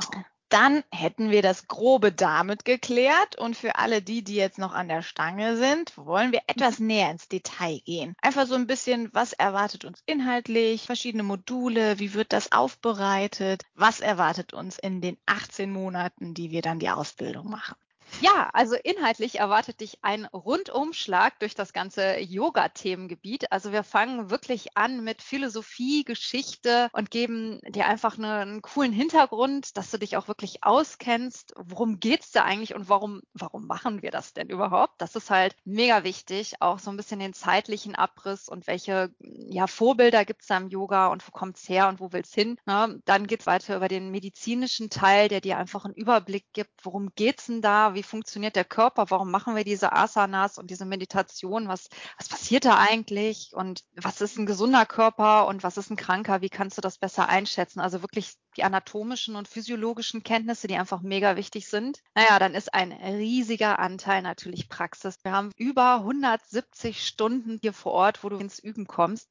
dann 0.53 0.83
hätten 0.91 1.31
wir 1.31 1.41
das 1.41 1.67
Grobe 1.67 2.11
damit 2.11 2.63
geklärt. 2.63 3.35
Und 3.37 3.57
für 3.57 3.75
alle 3.77 4.03
die, 4.03 4.23
die 4.23 4.35
jetzt 4.35 4.59
noch 4.59 4.73
an 4.73 4.87
der 4.87 5.01
Stange 5.01 5.57
sind, 5.57 5.97
wollen 5.97 6.31
wir 6.31 6.41
etwas 6.45 6.77
näher 6.79 7.09
ins 7.09 7.27
Detail 7.27 7.79
gehen. 7.85 8.15
Einfach 8.21 8.45
so 8.45 8.53
ein 8.53 8.67
bisschen, 8.67 9.09
was 9.13 9.33
erwartet 9.33 9.83
uns 9.83 10.03
inhaltlich, 10.05 10.83
verschiedene 10.83 11.23
Module, 11.23 11.97
wie 11.97 12.13
wird 12.13 12.33
das 12.33 12.51
aufbereitet, 12.51 13.63
was 13.73 13.99
erwartet 13.99 14.53
uns 14.53 14.77
in 14.77 15.01
den 15.01 15.17
18 15.25 15.71
Monaten, 15.71 16.35
die 16.35 16.51
wir 16.51 16.61
dann 16.61 16.77
die 16.77 16.89
Ausbildung 16.89 17.49
machen. 17.49 17.75
Ja, 18.21 18.49
also 18.53 18.75
inhaltlich 18.75 19.39
erwartet 19.39 19.81
dich 19.81 19.99
ein 20.01 20.25
Rundumschlag 20.25 21.39
durch 21.39 21.55
das 21.55 21.73
ganze 21.73 22.19
Yoga-Themengebiet. 22.19 23.51
Also 23.51 23.71
wir 23.71 23.83
fangen 23.83 24.29
wirklich 24.29 24.77
an 24.77 25.03
mit 25.03 25.21
Philosophie, 25.21 26.03
Geschichte 26.03 26.89
und 26.93 27.11
geben 27.11 27.59
dir 27.67 27.87
einfach 27.87 28.17
eine, 28.17 28.33
einen 28.35 28.61
coolen 28.61 28.93
Hintergrund, 28.93 29.75
dass 29.77 29.91
du 29.91 29.97
dich 29.97 30.15
auch 30.15 30.27
wirklich 30.27 30.63
auskennst. 30.63 31.53
Worum 31.57 31.99
geht's 31.99 32.31
da 32.31 32.43
eigentlich 32.43 32.75
und 32.75 32.87
warum, 32.87 33.21
warum 33.33 33.67
machen 33.67 34.01
wir 34.01 34.11
das 34.11 34.33
denn 34.33 34.49
überhaupt? 34.49 34.93
Das 34.99 35.15
ist 35.15 35.29
halt 35.29 35.55
mega 35.65 36.03
wichtig. 36.03 36.61
Auch 36.61 36.79
so 36.79 36.91
ein 36.91 36.97
bisschen 36.97 37.19
den 37.19 37.33
zeitlichen 37.33 37.95
Abriss 37.95 38.47
und 38.47 38.67
welche 38.67 39.13
ja, 39.19 39.67
Vorbilder 39.67 40.23
gibt's 40.23 40.47
da 40.47 40.57
im 40.57 40.69
Yoga 40.69 41.07
und 41.07 41.27
wo 41.27 41.31
kommt's 41.31 41.67
her 41.67 41.89
und 41.89 41.99
wo 41.99 42.13
will's 42.13 42.33
hin? 42.33 42.57
Ne? 42.65 43.01
Dann 43.05 43.27
geht's 43.27 43.47
weiter 43.47 43.75
über 43.75 43.87
den 43.87 44.11
medizinischen 44.11 44.89
Teil, 44.89 45.27
der 45.27 45.41
dir 45.41 45.57
einfach 45.57 45.85
einen 45.85 45.95
Überblick 45.95 46.45
gibt. 46.53 46.71
Worum 46.83 47.09
geht's 47.15 47.47
denn 47.47 47.61
da? 47.61 47.95
Wie 47.95 48.02
wie 48.03 48.07
funktioniert 48.07 48.55
der 48.55 48.65
Körper, 48.65 49.05
warum 49.09 49.31
machen 49.31 49.55
wir 49.55 49.63
diese 49.63 49.93
Asanas 49.93 50.57
und 50.57 50.69
diese 50.69 50.85
Meditation, 50.85 51.67
was, 51.67 51.89
was 52.17 52.27
passiert 52.27 52.65
da 52.65 52.77
eigentlich 52.77 53.51
und 53.53 53.83
was 53.95 54.21
ist 54.21 54.37
ein 54.37 54.45
gesunder 54.45 54.85
Körper 54.85 55.47
und 55.47 55.63
was 55.63 55.77
ist 55.77 55.89
ein 55.89 55.95
kranker, 55.95 56.41
wie 56.41 56.49
kannst 56.49 56.77
du 56.77 56.81
das 56.81 56.97
besser 56.97 57.29
einschätzen? 57.29 57.79
Also 57.79 58.01
wirklich 58.01 58.33
die 58.57 58.63
anatomischen 58.63 59.35
und 59.35 59.47
physiologischen 59.47 60.23
Kenntnisse, 60.23 60.67
die 60.67 60.75
einfach 60.75 61.01
mega 61.01 61.35
wichtig 61.35 61.67
sind. 61.67 61.99
Naja, 62.13 62.39
dann 62.39 62.53
ist 62.53 62.73
ein 62.73 62.91
riesiger 62.91 63.79
Anteil 63.79 64.21
natürlich 64.21 64.69
Praxis. 64.69 65.17
Wir 65.23 65.31
haben 65.31 65.51
über 65.55 65.95
170 65.95 67.05
Stunden 67.07 67.57
hier 67.61 67.73
vor 67.73 67.93
Ort, 67.93 68.23
wo 68.23 68.29
du 68.29 68.37
ins 68.37 68.59
Üben 68.59 68.85
kommst. 68.85 69.29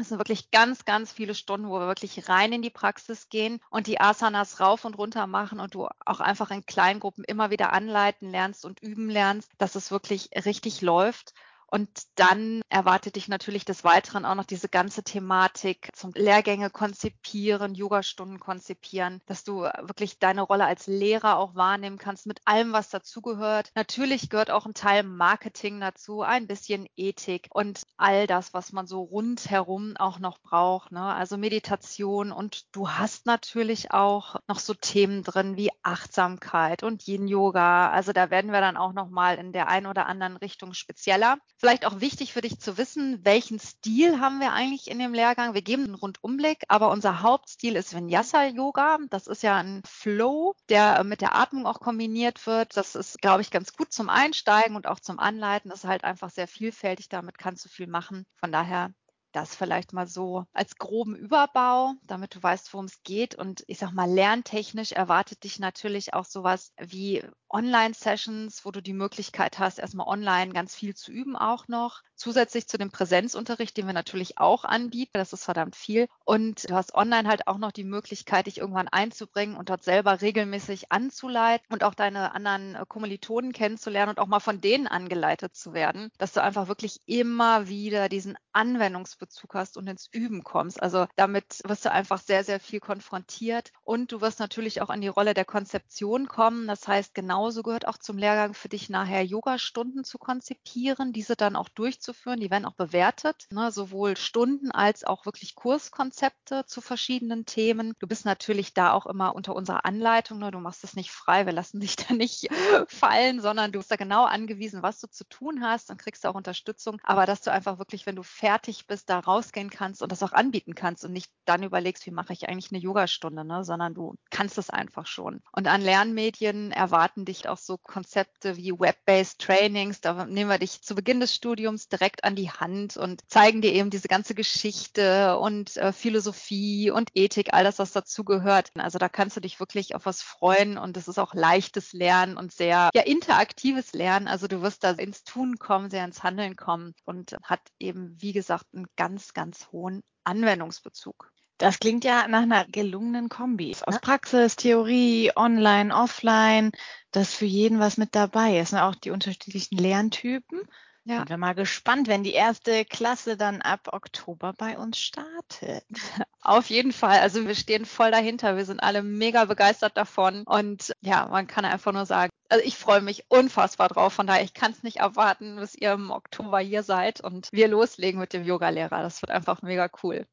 Es 0.00 0.08
sind 0.08 0.18
wirklich 0.18 0.50
ganz, 0.50 0.84
ganz 0.84 1.12
viele 1.12 1.34
Stunden, 1.34 1.68
wo 1.68 1.78
wir 1.78 1.86
wirklich 1.86 2.28
rein 2.28 2.52
in 2.52 2.62
die 2.62 2.70
Praxis 2.70 3.28
gehen 3.28 3.60
und 3.70 3.86
die 3.86 4.00
Asanas 4.00 4.60
rauf 4.60 4.84
und 4.84 4.96
runter 4.96 5.26
machen 5.26 5.60
und 5.60 5.74
du 5.74 5.88
auch 6.04 6.20
einfach 6.20 6.50
in 6.50 6.64
Kleingruppen 6.66 7.24
immer 7.24 7.50
wieder 7.50 7.72
anleiten 7.72 8.30
lernst 8.30 8.64
und 8.64 8.80
üben 8.80 9.10
lernst, 9.10 9.50
dass 9.58 9.74
es 9.74 9.90
wirklich 9.90 10.30
richtig 10.44 10.80
läuft. 10.80 11.34
Und 11.70 11.88
dann 12.16 12.62
erwartet 12.68 13.16
dich 13.16 13.28
natürlich 13.28 13.64
des 13.64 13.84
Weiteren 13.84 14.24
auch 14.24 14.34
noch 14.34 14.44
diese 14.44 14.68
ganze 14.68 15.04
Thematik 15.04 15.90
zum 15.94 16.12
Lehrgänge 16.14 16.68
konzipieren, 16.68 17.74
Yogastunden 17.74 18.40
konzipieren, 18.40 19.20
dass 19.26 19.44
du 19.44 19.62
wirklich 19.62 20.18
deine 20.18 20.42
Rolle 20.42 20.64
als 20.64 20.88
Lehrer 20.88 21.38
auch 21.38 21.54
wahrnehmen 21.54 21.98
kannst 21.98 22.26
mit 22.26 22.40
allem, 22.44 22.72
was 22.72 22.90
dazugehört. 22.90 23.70
Natürlich 23.76 24.30
gehört 24.30 24.50
auch 24.50 24.66
ein 24.66 24.74
Teil 24.74 25.04
Marketing 25.04 25.80
dazu, 25.80 26.22
ein 26.22 26.48
bisschen 26.48 26.88
Ethik 26.96 27.48
und 27.52 27.82
all 27.96 28.26
das, 28.26 28.52
was 28.52 28.72
man 28.72 28.86
so 28.88 29.02
rundherum 29.02 29.96
auch 29.96 30.18
noch 30.18 30.38
braucht. 30.40 30.90
Ne? 30.90 31.02
Also 31.02 31.36
Meditation 31.36 32.32
und 32.32 32.74
du 32.74 32.90
hast 32.90 33.26
natürlich 33.26 33.92
auch 33.92 34.36
noch 34.48 34.58
so 34.58 34.74
Themen 34.74 35.22
drin 35.22 35.56
wie 35.56 35.70
Achtsamkeit 35.82 36.82
und 36.82 37.06
Yin 37.06 37.28
Yoga. 37.28 37.90
Also 37.90 38.12
da 38.12 38.30
werden 38.30 38.52
wir 38.52 38.60
dann 38.60 38.76
auch 38.76 38.92
noch 38.92 39.08
mal 39.08 39.36
in 39.36 39.52
der 39.52 39.68
einen 39.68 39.86
oder 39.86 40.06
anderen 40.06 40.36
Richtung 40.36 40.74
spezieller. 40.74 41.38
Vielleicht 41.60 41.84
auch 41.84 42.00
wichtig 42.00 42.32
für 42.32 42.40
dich 42.40 42.58
zu 42.58 42.78
wissen, 42.78 43.22
welchen 43.22 43.58
Stil 43.58 44.18
haben 44.18 44.40
wir 44.40 44.54
eigentlich 44.54 44.90
in 44.90 44.98
dem 44.98 45.12
Lehrgang? 45.12 45.52
Wir 45.52 45.60
geben 45.60 45.84
einen 45.84 45.94
Rundumblick, 45.94 46.64
aber 46.68 46.90
unser 46.90 47.20
Hauptstil 47.20 47.76
ist 47.76 47.94
Vinyasa 47.94 48.46
Yoga. 48.46 48.96
Das 49.10 49.26
ist 49.26 49.42
ja 49.42 49.58
ein 49.58 49.82
Flow, 49.84 50.54
der 50.70 51.04
mit 51.04 51.20
der 51.20 51.36
Atmung 51.36 51.66
auch 51.66 51.80
kombiniert 51.80 52.46
wird. 52.46 52.78
Das 52.78 52.94
ist, 52.94 53.20
glaube 53.20 53.42
ich, 53.42 53.50
ganz 53.50 53.74
gut 53.74 53.92
zum 53.92 54.08
Einsteigen 54.08 54.74
und 54.74 54.86
auch 54.86 55.00
zum 55.00 55.18
Anleiten. 55.18 55.68
Das 55.68 55.80
ist 55.84 55.90
halt 55.90 56.02
einfach 56.02 56.30
sehr 56.30 56.48
vielfältig. 56.48 57.10
Damit 57.10 57.36
kannst 57.36 57.62
du 57.66 57.68
viel 57.68 57.88
machen. 57.88 58.24
Von 58.36 58.52
daher 58.52 58.94
das 59.32 59.54
vielleicht 59.54 59.92
mal 59.92 60.06
so 60.06 60.46
als 60.54 60.76
groben 60.76 61.14
Überbau, 61.14 61.92
damit 62.04 62.34
du 62.34 62.42
weißt, 62.42 62.72
worum 62.72 62.86
es 62.86 63.02
geht. 63.02 63.34
Und 63.34 63.64
ich 63.66 63.78
sag 63.78 63.92
mal, 63.92 64.10
lerntechnisch 64.10 64.92
erwartet 64.92 65.44
dich 65.44 65.58
natürlich 65.58 66.14
auch 66.14 66.24
sowas 66.24 66.72
wie 66.80 67.22
Online-Sessions, 67.50 68.64
wo 68.64 68.70
du 68.70 68.80
die 68.80 68.92
Möglichkeit 68.92 69.58
hast, 69.58 69.78
erstmal 69.78 70.06
online 70.06 70.52
ganz 70.52 70.74
viel 70.74 70.94
zu 70.94 71.10
üben 71.10 71.36
auch 71.36 71.68
noch. 71.68 72.02
Zusätzlich 72.14 72.68
zu 72.68 72.78
dem 72.78 72.90
Präsenzunterricht, 72.90 73.76
den 73.76 73.86
wir 73.86 73.92
natürlich 73.92 74.38
auch 74.38 74.64
anbieten. 74.64 75.12
Das 75.14 75.32
ist 75.32 75.44
verdammt 75.44 75.74
viel. 75.74 76.06
Und 76.24 76.68
du 76.68 76.74
hast 76.74 76.94
online 76.94 77.28
halt 77.28 77.46
auch 77.48 77.58
noch 77.58 77.72
die 77.72 77.84
Möglichkeit, 77.84 78.46
dich 78.46 78.58
irgendwann 78.58 78.88
einzubringen 78.88 79.56
und 79.56 79.70
dort 79.70 79.82
selber 79.82 80.20
regelmäßig 80.20 80.92
anzuleiten 80.92 81.66
und 81.70 81.82
auch 81.82 81.94
deine 81.94 82.34
anderen 82.34 82.76
Kommilitonen 82.88 83.52
kennenzulernen 83.52 84.10
und 84.10 84.18
auch 84.18 84.26
mal 84.26 84.40
von 84.40 84.60
denen 84.60 84.86
angeleitet 84.86 85.56
zu 85.56 85.72
werden, 85.72 86.10
dass 86.18 86.32
du 86.32 86.42
einfach 86.42 86.68
wirklich 86.68 87.00
immer 87.06 87.68
wieder 87.68 88.08
diesen 88.08 88.36
Anwendungsbezug 88.52 89.54
hast 89.54 89.76
und 89.76 89.88
ins 89.88 90.08
Üben 90.12 90.44
kommst. 90.44 90.82
Also 90.82 91.06
damit 91.16 91.62
wirst 91.64 91.84
du 91.84 91.90
einfach 91.90 92.20
sehr, 92.20 92.44
sehr 92.44 92.60
viel 92.60 92.80
konfrontiert 92.80 93.72
und 93.82 94.12
du 94.12 94.20
wirst 94.20 94.40
natürlich 94.40 94.82
auch 94.82 94.90
an 94.90 95.00
die 95.00 95.08
Rolle 95.08 95.34
der 95.34 95.44
Konzeption 95.44 96.28
kommen. 96.28 96.66
Das 96.66 96.86
heißt, 96.86 97.14
genau 97.14 97.39
genauso 97.40 97.62
gehört 97.62 97.88
auch 97.88 97.96
zum 97.96 98.18
Lehrgang 98.18 98.52
für 98.52 98.68
dich 98.68 98.90
nachher 98.90 99.24
Yoga-Stunden 99.24 100.04
zu 100.04 100.18
konzipieren, 100.18 101.14
diese 101.14 101.36
dann 101.36 101.56
auch 101.56 101.70
durchzuführen. 101.70 102.38
Die 102.38 102.50
werden 102.50 102.66
auch 102.66 102.74
bewertet, 102.74 103.46
ne, 103.50 103.72
sowohl 103.72 104.18
Stunden 104.18 104.70
als 104.70 105.04
auch 105.04 105.24
wirklich 105.24 105.54
Kurskonzepte 105.54 106.66
zu 106.66 106.82
verschiedenen 106.82 107.46
Themen. 107.46 107.94
Du 107.98 108.06
bist 108.06 108.26
natürlich 108.26 108.74
da 108.74 108.92
auch 108.92 109.06
immer 109.06 109.34
unter 109.34 109.56
unserer 109.56 109.86
Anleitung. 109.86 110.38
Ne, 110.38 110.50
du 110.50 110.58
machst 110.58 110.84
es 110.84 110.96
nicht 110.96 111.10
frei, 111.10 111.46
wir 111.46 111.54
lassen 111.54 111.80
dich 111.80 111.96
da 112.08 112.12
nicht 112.12 112.46
fallen, 112.88 113.40
sondern 113.40 113.72
du 113.72 113.78
bist 113.78 113.90
da 113.90 113.96
genau 113.96 114.26
angewiesen, 114.26 114.82
was 114.82 115.00
du 115.00 115.06
zu 115.08 115.24
tun 115.24 115.62
hast 115.62 115.90
und 115.90 115.96
kriegst 115.96 116.26
auch 116.26 116.34
Unterstützung. 116.34 117.00
Aber 117.04 117.24
dass 117.24 117.40
du 117.40 117.50
einfach 117.50 117.78
wirklich, 117.78 118.04
wenn 118.04 118.16
du 118.16 118.22
fertig 118.22 118.86
bist, 118.86 119.08
da 119.08 119.18
rausgehen 119.18 119.70
kannst 119.70 120.02
und 120.02 120.12
das 120.12 120.22
auch 120.22 120.32
anbieten 120.32 120.74
kannst 120.74 121.06
und 121.06 121.12
nicht 121.12 121.32
dann 121.46 121.62
überlegst, 121.62 122.04
wie 122.04 122.10
mache 122.10 122.34
ich 122.34 122.50
eigentlich 122.50 122.70
eine 122.70 122.82
Yogastunde, 122.82 123.46
ne, 123.46 123.64
sondern 123.64 123.94
du 123.94 124.16
kannst 124.28 124.58
es 124.58 124.68
einfach 124.68 125.06
schon. 125.06 125.40
Und 125.52 125.68
an 125.68 125.80
Lernmedien 125.80 126.70
erwarten 126.70 127.24
dich 127.24 127.29
auch 127.48 127.58
so 127.58 127.78
Konzepte 127.78 128.56
wie 128.56 128.72
Web-based 128.72 129.40
Trainings. 129.40 130.00
Da 130.00 130.26
nehmen 130.26 130.50
wir 130.50 130.58
dich 130.58 130.82
zu 130.82 130.94
Beginn 130.94 131.20
des 131.20 131.34
Studiums 131.34 131.88
direkt 131.88 132.24
an 132.24 132.36
die 132.36 132.50
Hand 132.50 132.96
und 132.96 133.22
zeigen 133.28 133.62
dir 133.62 133.72
eben 133.72 133.90
diese 133.90 134.08
ganze 134.08 134.34
Geschichte 134.34 135.38
und 135.38 135.76
äh, 135.76 135.92
Philosophie 135.92 136.90
und 136.90 137.10
Ethik, 137.14 137.52
all 137.52 137.64
das, 137.64 137.78
was 137.78 137.92
dazugehört. 137.92 138.70
Also 138.76 138.98
da 138.98 139.08
kannst 139.08 139.36
du 139.36 139.40
dich 139.40 139.60
wirklich 139.60 139.94
auf 139.94 140.06
was 140.06 140.22
freuen 140.22 140.78
und 140.78 140.96
es 140.96 141.08
ist 141.08 141.18
auch 141.18 141.34
leichtes 141.34 141.92
Lernen 141.92 142.36
und 142.36 142.52
sehr 142.52 142.90
ja, 142.94 143.02
interaktives 143.02 143.92
Lernen. 143.92 144.28
Also 144.28 144.46
du 144.46 144.62
wirst 144.62 144.84
da 144.84 144.90
ins 144.90 145.24
Tun 145.24 145.58
kommen, 145.58 145.90
sehr 145.90 146.04
ins 146.04 146.22
Handeln 146.22 146.56
kommen 146.56 146.94
und 147.04 147.36
hat 147.42 147.60
eben, 147.78 148.16
wie 148.20 148.32
gesagt, 148.32 148.66
einen 148.74 148.86
ganz, 148.96 149.32
ganz 149.32 149.68
hohen 149.72 150.02
Anwendungsbezug. 150.24 151.32
Das 151.60 151.78
klingt 151.78 152.04
ja 152.04 152.26
nach 152.26 152.40
einer 152.40 152.64
gelungenen 152.64 153.28
Kombi. 153.28 153.76
Aus 153.84 154.00
Praxis, 154.00 154.56
Theorie, 154.56 155.30
online, 155.36 155.94
offline, 155.94 156.72
dass 157.12 157.34
für 157.34 157.44
jeden 157.44 157.78
was 157.78 157.98
mit 157.98 158.14
dabei 158.14 158.58
ist. 158.58 158.72
Ne? 158.72 158.82
auch 158.82 158.94
die 158.94 159.10
unterschiedlichen 159.10 159.76
Lerntypen. 159.76 160.62
Ja. 161.04 161.18
Sind 161.18 161.28
wir 161.28 161.36
mal 161.36 161.54
gespannt, 161.54 162.08
wenn 162.08 162.24
die 162.24 162.32
erste 162.32 162.86
Klasse 162.86 163.36
dann 163.36 163.60
ab 163.60 163.88
Oktober 163.92 164.54
bei 164.56 164.78
uns 164.78 164.98
startet. 164.98 165.84
Auf 166.40 166.70
jeden 166.70 166.92
Fall. 166.92 167.20
Also 167.20 167.46
wir 167.46 167.54
stehen 167.54 167.84
voll 167.84 168.10
dahinter. 168.10 168.56
Wir 168.56 168.64
sind 168.64 168.82
alle 168.82 169.02
mega 169.02 169.44
begeistert 169.44 169.98
davon. 169.98 170.44
Und 170.44 170.94
ja, 171.02 171.26
man 171.26 171.46
kann 171.46 171.66
einfach 171.66 171.92
nur 171.92 172.06
sagen, 172.06 172.30
also 172.48 172.64
ich 172.64 172.78
freue 172.78 173.02
mich 173.02 173.26
unfassbar 173.28 173.88
drauf. 173.88 174.14
Von 174.14 174.26
daher, 174.26 174.44
ich 174.44 174.54
kann 174.54 174.72
es 174.72 174.82
nicht 174.82 174.96
erwarten, 174.96 175.56
bis 175.56 175.74
ihr 175.74 175.92
im 175.92 176.10
Oktober 176.10 176.60
hier 176.60 176.82
seid 176.82 177.20
und 177.20 177.48
wir 177.52 177.68
loslegen 177.68 178.18
mit 178.18 178.32
dem 178.32 178.44
Yoga-Lehrer. 178.44 179.02
Das 179.02 179.20
wird 179.20 179.30
einfach 179.30 179.60
mega 179.60 179.90
cool. 180.02 180.26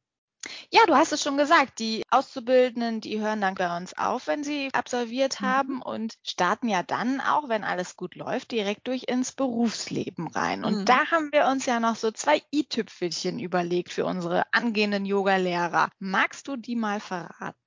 Ja, 0.72 0.86
du 0.86 0.96
hast 0.96 1.12
es 1.12 1.24
schon 1.24 1.38
gesagt. 1.38 1.80
Die 1.80 2.04
Auszubildenden, 2.10 3.02
die 3.02 3.20
hören 3.20 3.42
dann 3.42 3.56
bei 3.56 3.76
uns 3.76 3.98
auf, 3.98 4.28
wenn 4.28 4.44
sie 4.44 4.70
absolviert 4.74 5.42
mhm. 5.42 5.46
haben 5.46 5.82
und 5.82 6.16
starten 6.24 6.70
ja 6.70 6.84
dann 6.84 7.22
auch, 7.22 7.50
wenn 7.50 7.64
alles 7.64 7.96
gut 7.96 8.16
läuft, 8.16 8.52
direkt 8.52 8.88
durch 8.88 9.04
ins 9.04 9.32
Berufsleben 9.32 10.28
rein. 10.28 10.64
Und 10.64 10.80
mhm. 10.80 10.86
da 10.86 11.12
haben 11.12 11.32
wir 11.32 11.48
uns 11.48 11.66
ja 11.66 11.80
noch 11.80 11.96
so 11.96 12.12
zwei 12.12 12.42
i-Tüpfelchen 12.54 13.40
überlegt 13.40 13.92
für 13.94 14.06
unsere 14.06 14.44
angehenden 14.54 15.06
Yoga-Lehrer. 15.06 15.90
Magst 16.00 16.48
du 16.48 16.56
die 16.56 16.76
mal 16.76 17.00
verraten? 17.00 17.67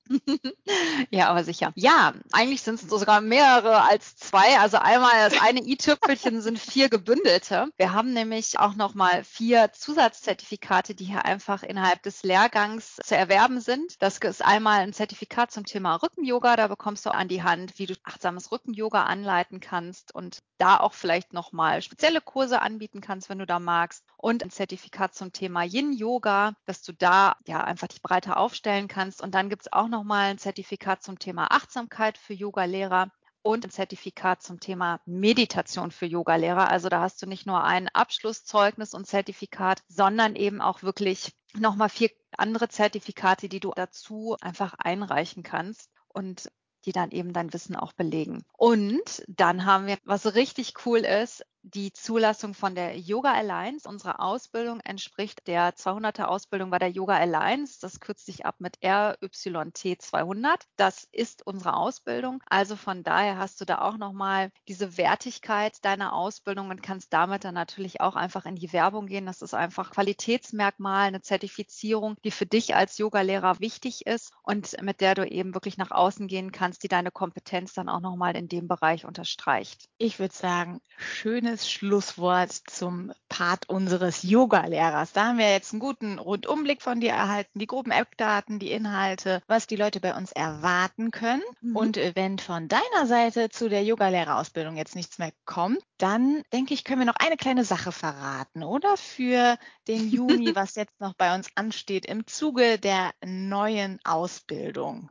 Ja, 1.10 1.28
aber 1.28 1.44
sicher. 1.44 1.72
Ja, 1.76 2.12
eigentlich 2.32 2.62
sind 2.62 2.82
es 2.82 2.88
sogar 2.88 3.20
mehrere 3.20 3.82
als 3.88 4.16
zwei. 4.16 4.58
Also 4.58 4.78
einmal 4.78 5.30
das 5.30 5.40
eine 5.40 5.60
i-Tüpfelchen 5.60 6.40
sind 6.40 6.58
vier 6.58 6.88
gebündelte. 6.88 7.68
Wir 7.76 7.92
haben 7.92 8.12
nämlich 8.12 8.58
auch 8.58 8.74
nochmal 8.74 9.22
vier 9.24 9.72
Zusatzzertifikate, 9.72 10.94
die 10.94 11.04
hier 11.04 11.24
einfach 11.24 11.62
innerhalb 11.62 12.02
des 12.02 12.22
Lehrgangs 12.22 12.96
zu 13.04 13.16
erwerben 13.16 13.60
sind. 13.60 14.00
Das 14.00 14.18
ist 14.18 14.44
einmal 14.44 14.80
ein 14.80 14.92
Zertifikat 14.92 15.52
zum 15.52 15.64
Thema 15.64 15.96
Rücken-Yoga. 15.96 16.56
Da 16.56 16.66
bekommst 16.66 17.06
du 17.06 17.10
an 17.10 17.28
die 17.28 17.42
Hand, 17.42 17.78
wie 17.78 17.86
du 17.86 17.94
achtsames 18.02 18.50
Rücken-Yoga 18.50 19.04
anleiten 19.04 19.60
kannst 19.60 20.14
und 20.14 20.38
da 20.58 20.78
auch 20.78 20.92
vielleicht 20.92 21.32
nochmal 21.32 21.82
spezielle 21.82 22.20
Kurse 22.20 22.60
anbieten 22.60 23.00
kannst, 23.00 23.28
wenn 23.28 23.38
du 23.38 23.46
da 23.46 23.60
magst. 23.60 24.04
Und 24.16 24.42
ein 24.42 24.50
Zertifikat 24.50 25.14
zum 25.14 25.32
Thema 25.32 25.62
Yin-Yoga, 25.62 26.54
dass 26.66 26.82
du 26.82 26.92
da 26.92 27.36
ja 27.46 27.62
einfach 27.64 27.88
dich 27.88 28.02
breiter 28.02 28.36
aufstellen 28.36 28.88
kannst. 28.88 29.22
Und 29.22 29.34
dann 29.34 29.48
gibt 29.48 29.62
es 29.62 29.72
auch 29.72 29.88
noch 29.88 29.99
nochmal 30.00 30.30
ein 30.30 30.38
Zertifikat 30.38 31.02
zum 31.02 31.18
Thema 31.18 31.48
Achtsamkeit 31.50 32.16
für 32.16 32.32
Yogalehrer 32.32 33.10
und 33.42 33.66
ein 33.66 33.70
Zertifikat 33.70 34.42
zum 34.42 34.58
Thema 34.58 34.98
Meditation 35.04 35.90
für 35.90 36.06
Yogalehrer. 36.06 36.70
Also 36.70 36.88
da 36.88 37.02
hast 37.02 37.20
du 37.20 37.26
nicht 37.26 37.46
nur 37.46 37.62
ein 37.64 37.86
Abschlusszeugnis 37.88 38.94
und 38.94 39.06
Zertifikat, 39.06 39.82
sondern 39.88 40.36
eben 40.36 40.62
auch 40.62 40.82
wirklich 40.82 41.34
nochmal 41.52 41.90
vier 41.90 42.08
andere 42.38 42.70
Zertifikate, 42.70 43.50
die 43.50 43.60
du 43.60 43.72
dazu 43.76 44.38
einfach 44.40 44.72
einreichen 44.78 45.42
kannst. 45.42 45.90
Und 46.08 46.50
die 46.86 46.92
dann 46.92 47.10
eben 47.10 47.32
dein 47.32 47.52
Wissen 47.52 47.76
auch 47.76 47.92
belegen. 47.92 48.44
Und 48.56 49.22
dann 49.28 49.66
haben 49.66 49.86
wir, 49.86 49.98
was 50.04 50.34
richtig 50.34 50.86
cool 50.86 51.00
ist, 51.00 51.44
die 51.62 51.92
Zulassung 51.92 52.54
von 52.54 52.74
der 52.74 52.98
Yoga 52.98 53.32
Alliance. 53.32 53.88
Unsere 53.88 54.20
Ausbildung 54.20 54.80
entspricht 54.80 55.46
der 55.46 55.74
200er 55.74 56.24
Ausbildung 56.24 56.70
bei 56.70 56.78
der 56.78 56.90
Yoga 56.90 57.16
Alliance. 57.16 57.78
Das 57.80 58.00
kürzt 58.00 58.26
sich 58.26 58.46
ab 58.46 58.56
mit 58.58 58.78
RYT 58.82 60.00
200. 60.00 60.64
Das 60.76 61.06
ist 61.12 61.46
unsere 61.46 61.74
Ausbildung. 61.74 62.42
Also 62.46 62.76
von 62.76 63.02
daher 63.02 63.38
hast 63.38 63.60
du 63.60 63.64
da 63.64 63.80
auch 63.80 63.98
nochmal 63.98 64.50
diese 64.68 64.96
Wertigkeit 64.96 65.84
deiner 65.84 66.14
Ausbildung 66.14 66.70
und 66.70 66.82
kannst 66.82 67.12
damit 67.12 67.44
dann 67.44 67.54
natürlich 67.54 68.00
auch 68.00 68.16
einfach 68.16 68.46
in 68.46 68.56
die 68.56 68.72
Werbung 68.72 69.06
gehen. 69.06 69.26
Das 69.26 69.42
ist 69.42 69.54
einfach 69.54 69.90
Qualitätsmerkmal, 69.90 71.08
eine 71.08 71.20
Zertifizierung, 71.20 72.16
die 72.24 72.30
für 72.30 72.46
dich 72.46 72.74
als 72.74 72.98
Yogalehrer 72.98 73.60
wichtig 73.60 74.06
ist 74.06 74.32
und 74.42 74.80
mit 74.82 75.00
der 75.00 75.14
du 75.14 75.26
eben 75.26 75.54
wirklich 75.54 75.76
nach 75.76 75.90
außen 75.90 76.26
gehen 76.26 76.52
kannst, 76.52 76.82
die 76.82 76.88
deine 76.88 77.10
Kompetenz 77.10 77.74
dann 77.74 77.88
auch 77.88 78.00
nochmal 78.00 78.36
in 78.36 78.48
dem 78.48 78.68
Bereich 78.68 79.04
unterstreicht. 79.04 79.88
Ich 79.98 80.18
würde 80.18 80.34
sagen, 80.34 80.80
schöne 80.96 81.49
schönes 81.50 81.68
Schlusswort 81.70 82.52
zum 82.52 83.12
Part 83.28 83.68
unseres 83.68 84.22
Yoga-Lehrers. 84.22 85.12
Da 85.12 85.26
haben 85.26 85.38
wir 85.38 85.50
jetzt 85.50 85.72
einen 85.72 85.80
guten 85.80 86.18
Rundumblick 86.18 86.80
von 86.80 87.00
dir 87.00 87.10
erhalten, 87.10 87.58
die 87.58 87.66
groben 87.66 87.90
Eckdaten, 87.90 88.60
die 88.60 88.70
Inhalte, 88.70 89.42
was 89.48 89.66
die 89.66 89.76
Leute 89.76 89.98
bei 89.98 90.16
uns 90.16 90.30
erwarten 90.30 91.10
können. 91.10 91.42
Mhm. 91.60 91.76
Und 91.76 91.96
wenn 92.14 92.38
von 92.38 92.68
deiner 92.68 93.06
Seite 93.06 93.48
zu 93.48 93.68
der 93.68 93.82
Yoga-Lehrerausbildung 93.82 94.76
jetzt 94.76 94.94
nichts 94.94 95.18
mehr 95.18 95.32
kommt, 95.44 95.80
dann 95.98 96.42
denke 96.52 96.74
ich, 96.74 96.84
können 96.84 97.00
wir 97.00 97.06
noch 97.06 97.16
eine 97.18 97.36
kleine 97.36 97.64
Sache 97.64 97.90
verraten, 97.90 98.62
oder? 98.62 98.96
Für 98.96 99.58
den 99.88 100.08
Juni, 100.10 100.54
was 100.54 100.76
jetzt 100.76 101.00
noch 101.00 101.14
bei 101.14 101.34
uns 101.34 101.48
ansteht 101.56 102.06
im 102.06 102.26
Zuge 102.26 102.78
der 102.78 103.10
neuen 103.24 103.98
Ausbildung. 104.04 105.10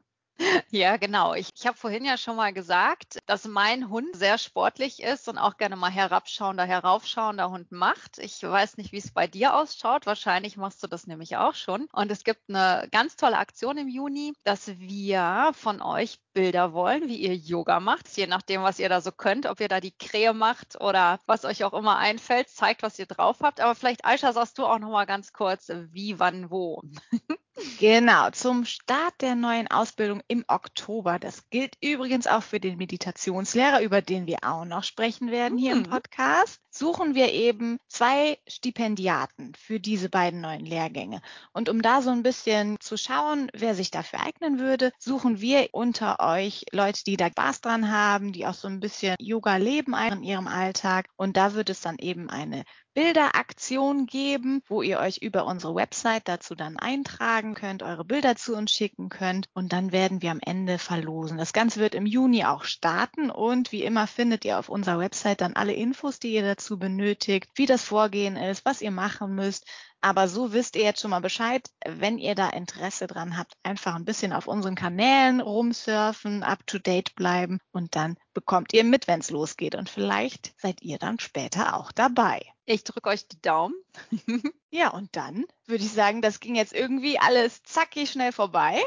Ja, 0.72 0.98
genau. 0.98 1.34
Ich, 1.34 1.50
ich 1.56 1.66
habe 1.68 1.78
vorhin 1.78 2.06
ja 2.06 2.18
schon 2.18 2.36
mal 2.36 2.54
gesagt, 2.54 3.20
dass 3.26 3.46
mein 3.46 3.90
Hund 3.90 4.16
sehr 4.16 4.38
sportlich 4.38 5.02
ist 5.02 5.28
und 5.28 5.38
auch 5.38 5.58
gerne 5.58 5.76
mal 5.76 5.92
herabschauender, 5.92 6.66
heraufschauender 6.66 7.50
Hund 7.50 7.72
macht. 7.72 8.18
Ich 8.20 8.42
weiß 8.42 8.78
nicht, 8.78 8.92
wie 8.92 8.98
es 8.98 9.12
bei 9.12 9.28
dir 9.28 9.56
ausschaut. 9.56 10.06
Wahrscheinlich 10.06 10.58
machst 10.58 10.82
du 10.84 10.88
das 10.88 11.08
nämlich 11.08 11.38
auch 11.38 11.56
schon. 11.56 11.88
Und 11.92 12.12
es 12.12 12.24
gibt 12.24 12.50
eine 12.50 12.88
ganz 12.92 13.16
tolle 13.16 13.38
Aktion 13.38 13.78
im 13.78 13.88
Juni, 13.88 14.34
dass 14.44 14.68
wir 14.80 15.52
von 15.54 15.82
euch 15.82 16.20
Bilder 16.34 16.74
wollen, 16.74 17.08
wie 17.08 17.18
ihr 17.18 17.36
Yoga 17.36 17.80
macht, 17.80 18.08
je 18.16 18.28
nachdem, 18.28 18.64
was 18.64 18.80
ihr 18.80 18.90
da 18.90 19.02
so 19.02 19.12
könnt, 19.12 19.46
ob 19.46 19.60
ihr 19.60 19.68
da 19.68 19.80
die 19.80 19.98
Krähe 19.98 20.34
macht 20.34 20.80
oder 20.80 21.20
was 21.26 21.44
euch 21.46 21.64
auch 21.64 21.74
immer 21.74 21.98
einfällt, 21.98 22.50
zeigt, 22.50 22.84
was 22.84 23.00
ihr 23.00 23.08
drauf 23.08 23.38
habt. 23.42 23.60
Aber 23.60 23.76
vielleicht, 23.76 24.06
Aisha, 24.06 24.32
sagst 24.34 24.58
du 24.58 24.66
auch 24.66 24.80
noch 24.80 24.92
mal 24.92 25.06
ganz 25.06 25.34
kurz, 25.34 25.70
wie, 25.92 26.20
wann, 26.20 26.50
wo. 26.50 26.82
Genau, 27.80 28.30
zum 28.32 28.66
Start 28.66 29.22
der 29.22 29.36
neuen 29.36 29.68
Ausbildung 29.68 30.22
im 30.28 30.46
Oktober. 30.48 31.20
Das 31.20 31.50
gilt 31.50 31.76
übrigens 31.82 32.28
auch 32.28 32.44
für 32.44 32.60
den 32.60 32.78
Meditationslehrer, 32.78 33.82
über 33.82 34.02
den 34.02 34.28
wir 34.28 34.40
auch 34.44 34.66
noch 34.66 34.84
sprechen 34.84 35.32
werden 35.32 35.58
hier 35.58 35.74
im 35.74 35.80
mhm. 35.80 35.90
Podcast. 35.90 36.60
Suchen 36.80 37.14
wir 37.14 37.34
eben 37.34 37.78
zwei 37.90 38.38
Stipendiaten 38.48 39.52
für 39.60 39.82
diese 39.82 40.08
beiden 40.08 40.40
neuen 40.40 40.66
Lehrgänge. 40.66 41.22
Und 41.52 41.68
um 41.68 41.82
da 41.82 42.02
so 42.02 42.10
ein 42.10 42.24
bisschen 42.24 42.80
zu 42.80 42.96
schauen, 42.96 43.50
wer 43.54 43.76
sich 43.76 43.92
dafür 43.92 44.22
eignen 44.22 44.60
würde, 44.60 44.94
suchen 44.98 45.42
wir 45.42 45.68
unter 45.74 46.22
euch 46.22 46.64
Leute, 46.72 47.04
die 47.04 47.18
da 47.18 47.28
Spaß 47.28 47.60
dran 47.60 47.92
haben, 47.92 48.32
die 48.32 48.48
auch 48.48 48.54
so 48.54 48.70
ein 48.70 48.80
bisschen 48.80 49.18
Yoga 49.20 49.58
leben 49.58 49.94
in 49.94 50.24
ihrem 50.24 50.48
Alltag. 50.48 51.10
Und 51.18 51.36
da 51.36 51.54
wird 51.54 51.70
es 51.70 51.82
dann 51.82 51.98
eben 51.98 52.30
eine 52.30 52.64
Bilderaktion 53.00 54.08
geben, 54.08 54.62
wo 54.68 54.82
ihr 54.82 55.00
euch 55.00 55.20
über 55.20 55.46
unsere 55.46 55.76
Website 55.76 56.28
dazu 56.28 56.54
dann 56.54 56.78
eintragen 56.78 57.54
könnt, 57.54 57.84
eure 57.84 58.04
Bilder 58.04 58.36
zu 58.36 58.56
uns 58.56 58.72
schicken 58.72 59.08
könnt 59.10 59.48
und 59.54 59.72
dann 59.72 59.92
werden 59.92 60.22
wir 60.22 60.32
am 60.32 60.42
Ende 60.42 60.80
verlosen. 60.80 61.38
Das 61.38 61.54
Ganze 61.54 61.80
wird 61.80 61.96
im 61.96 62.06
Juni 62.06 62.44
auch 62.44 62.64
starten 62.64 63.30
und 63.30 63.72
wie 63.72 63.84
immer 63.84 64.06
findet 64.08 64.44
ihr 64.44 64.60
auf 64.60 64.70
unserer 64.70 65.00
Website 65.00 65.40
dann 65.42 65.54
alle 65.54 65.74
Infos, 65.74 66.20
die 66.20 66.34
ihr 66.34 66.42
dazu 66.70 66.78
benötigt, 66.78 67.50
wie 67.56 67.66
das 67.66 67.84
Vorgehen 67.84 68.36
ist, 68.36 68.64
was 68.64 68.82
ihr 68.82 68.92
machen 68.92 69.34
müsst. 69.34 69.66
Aber 70.02 70.28
so 70.28 70.54
wisst 70.54 70.76
ihr 70.76 70.84
jetzt 70.84 71.02
schon 71.02 71.10
mal 71.12 71.20
Bescheid, 71.20 71.68
wenn 71.86 72.20
ihr 72.20 72.36
da 72.36 72.50
Interesse 72.50 73.08
dran 73.08 73.38
habt, 73.38 73.54
einfach 73.64 73.96
ein 73.96 74.06
bisschen 74.06 74.34
auf 74.34 74.48
unseren 74.48 74.76
Kanälen 74.76 75.42
rumsurfen, 75.42 76.44
up 76.44 76.66
to 76.68 76.78
date 76.78 77.16
bleiben 77.16 77.60
und 77.72 77.96
dann 77.96 78.18
bekommt 78.34 78.72
ihr 78.74 78.84
mit, 78.84 79.08
wenn 79.08 79.20
es 79.20 79.32
losgeht. 79.32 79.76
Und 79.76 79.90
vielleicht 79.90 80.54
seid 80.62 80.82
ihr 80.84 81.00
dann 81.00 81.20
später 81.20 81.76
auch 81.76 81.92
dabei. 81.92 82.40
Ich 82.66 82.84
drücke 82.84 83.10
euch 83.10 83.28
die 83.28 83.42
Daumen. 83.42 83.76
ja, 84.70 84.90
und 84.90 85.16
dann 85.16 85.46
würde 85.66 85.84
ich 85.84 85.92
sagen, 85.92 86.22
das 86.22 86.40
ging 86.40 86.56
jetzt 86.56 86.74
irgendwie 86.74 87.20
alles 87.20 87.64
zackig 87.64 88.12
schnell 88.12 88.32
vorbei. 88.32 88.82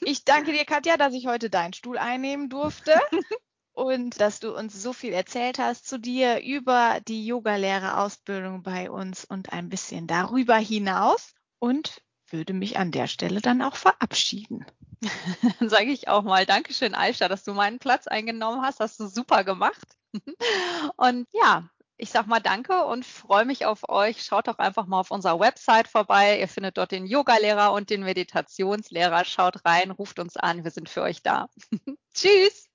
Ich 0.00 0.24
danke 0.24 0.52
dir, 0.52 0.64
Katja, 0.64 0.96
dass 0.96 1.14
ich 1.14 1.28
heute 1.28 1.48
deinen 1.48 1.72
Stuhl 1.72 1.98
einnehmen 1.98 2.48
durfte 2.48 3.00
und 3.72 4.20
dass 4.20 4.40
du 4.40 4.56
uns 4.56 4.80
so 4.80 4.92
viel 4.92 5.12
erzählt 5.12 5.58
hast 5.58 5.88
zu 5.88 5.98
dir 5.98 6.42
über 6.42 7.00
die 7.06 7.26
Yogalehrerausbildung 7.26 8.62
bei 8.62 8.90
uns 8.90 9.24
und 9.24 9.52
ein 9.52 9.68
bisschen 9.68 10.06
darüber 10.06 10.56
hinaus 10.56 11.34
und 11.58 12.02
würde 12.28 12.52
mich 12.52 12.78
an 12.78 12.90
der 12.90 13.06
Stelle 13.06 13.40
dann 13.40 13.62
auch 13.62 13.76
verabschieden. 13.76 14.66
Dann 15.58 15.68
sage 15.68 15.90
ich 15.90 16.08
auch 16.08 16.22
mal 16.22 16.46
Dankeschön, 16.46 16.94
Aisha, 16.94 17.28
dass 17.28 17.44
du 17.44 17.54
meinen 17.54 17.78
Platz 17.78 18.06
eingenommen 18.06 18.62
hast. 18.62 18.80
Hast 18.80 19.00
du 19.00 19.08
super 19.08 19.42
gemacht. 19.42 19.96
Und 20.96 21.26
ja, 21.32 21.68
ich 21.96 22.10
sag 22.10 22.26
mal 22.26 22.40
Danke 22.40 22.84
und 22.84 23.06
freue 23.06 23.44
mich 23.44 23.64
auf 23.64 23.88
euch. 23.88 24.24
Schaut 24.24 24.48
doch 24.48 24.58
einfach 24.58 24.86
mal 24.86 24.98
auf 24.98 25.12
unserer 25.12 25.38
Website 25.38 25.86
vorbei. 25.86 26.40
Ihr 26.40 26.48
findet 26.48 26.76
dort 26.76 26.90
den 26.90 27.06
Yogalehrer 27.06 27.72
und 27.72 27.90
den 27.90 28.02
Meditationslehrer. 28.02 29.24
Schaut 29.24 29.64
rein, 29.64 29.92
ruft 29.92 30.18
uns 30.18 30.36
an. 30.36 30.64
Wir 30.64 30.72
sind 30.72 30.88
für 30.88 31.02
euch 31.02 31.22
da. 31.22 31.48
Tschüss. 32.14 32.68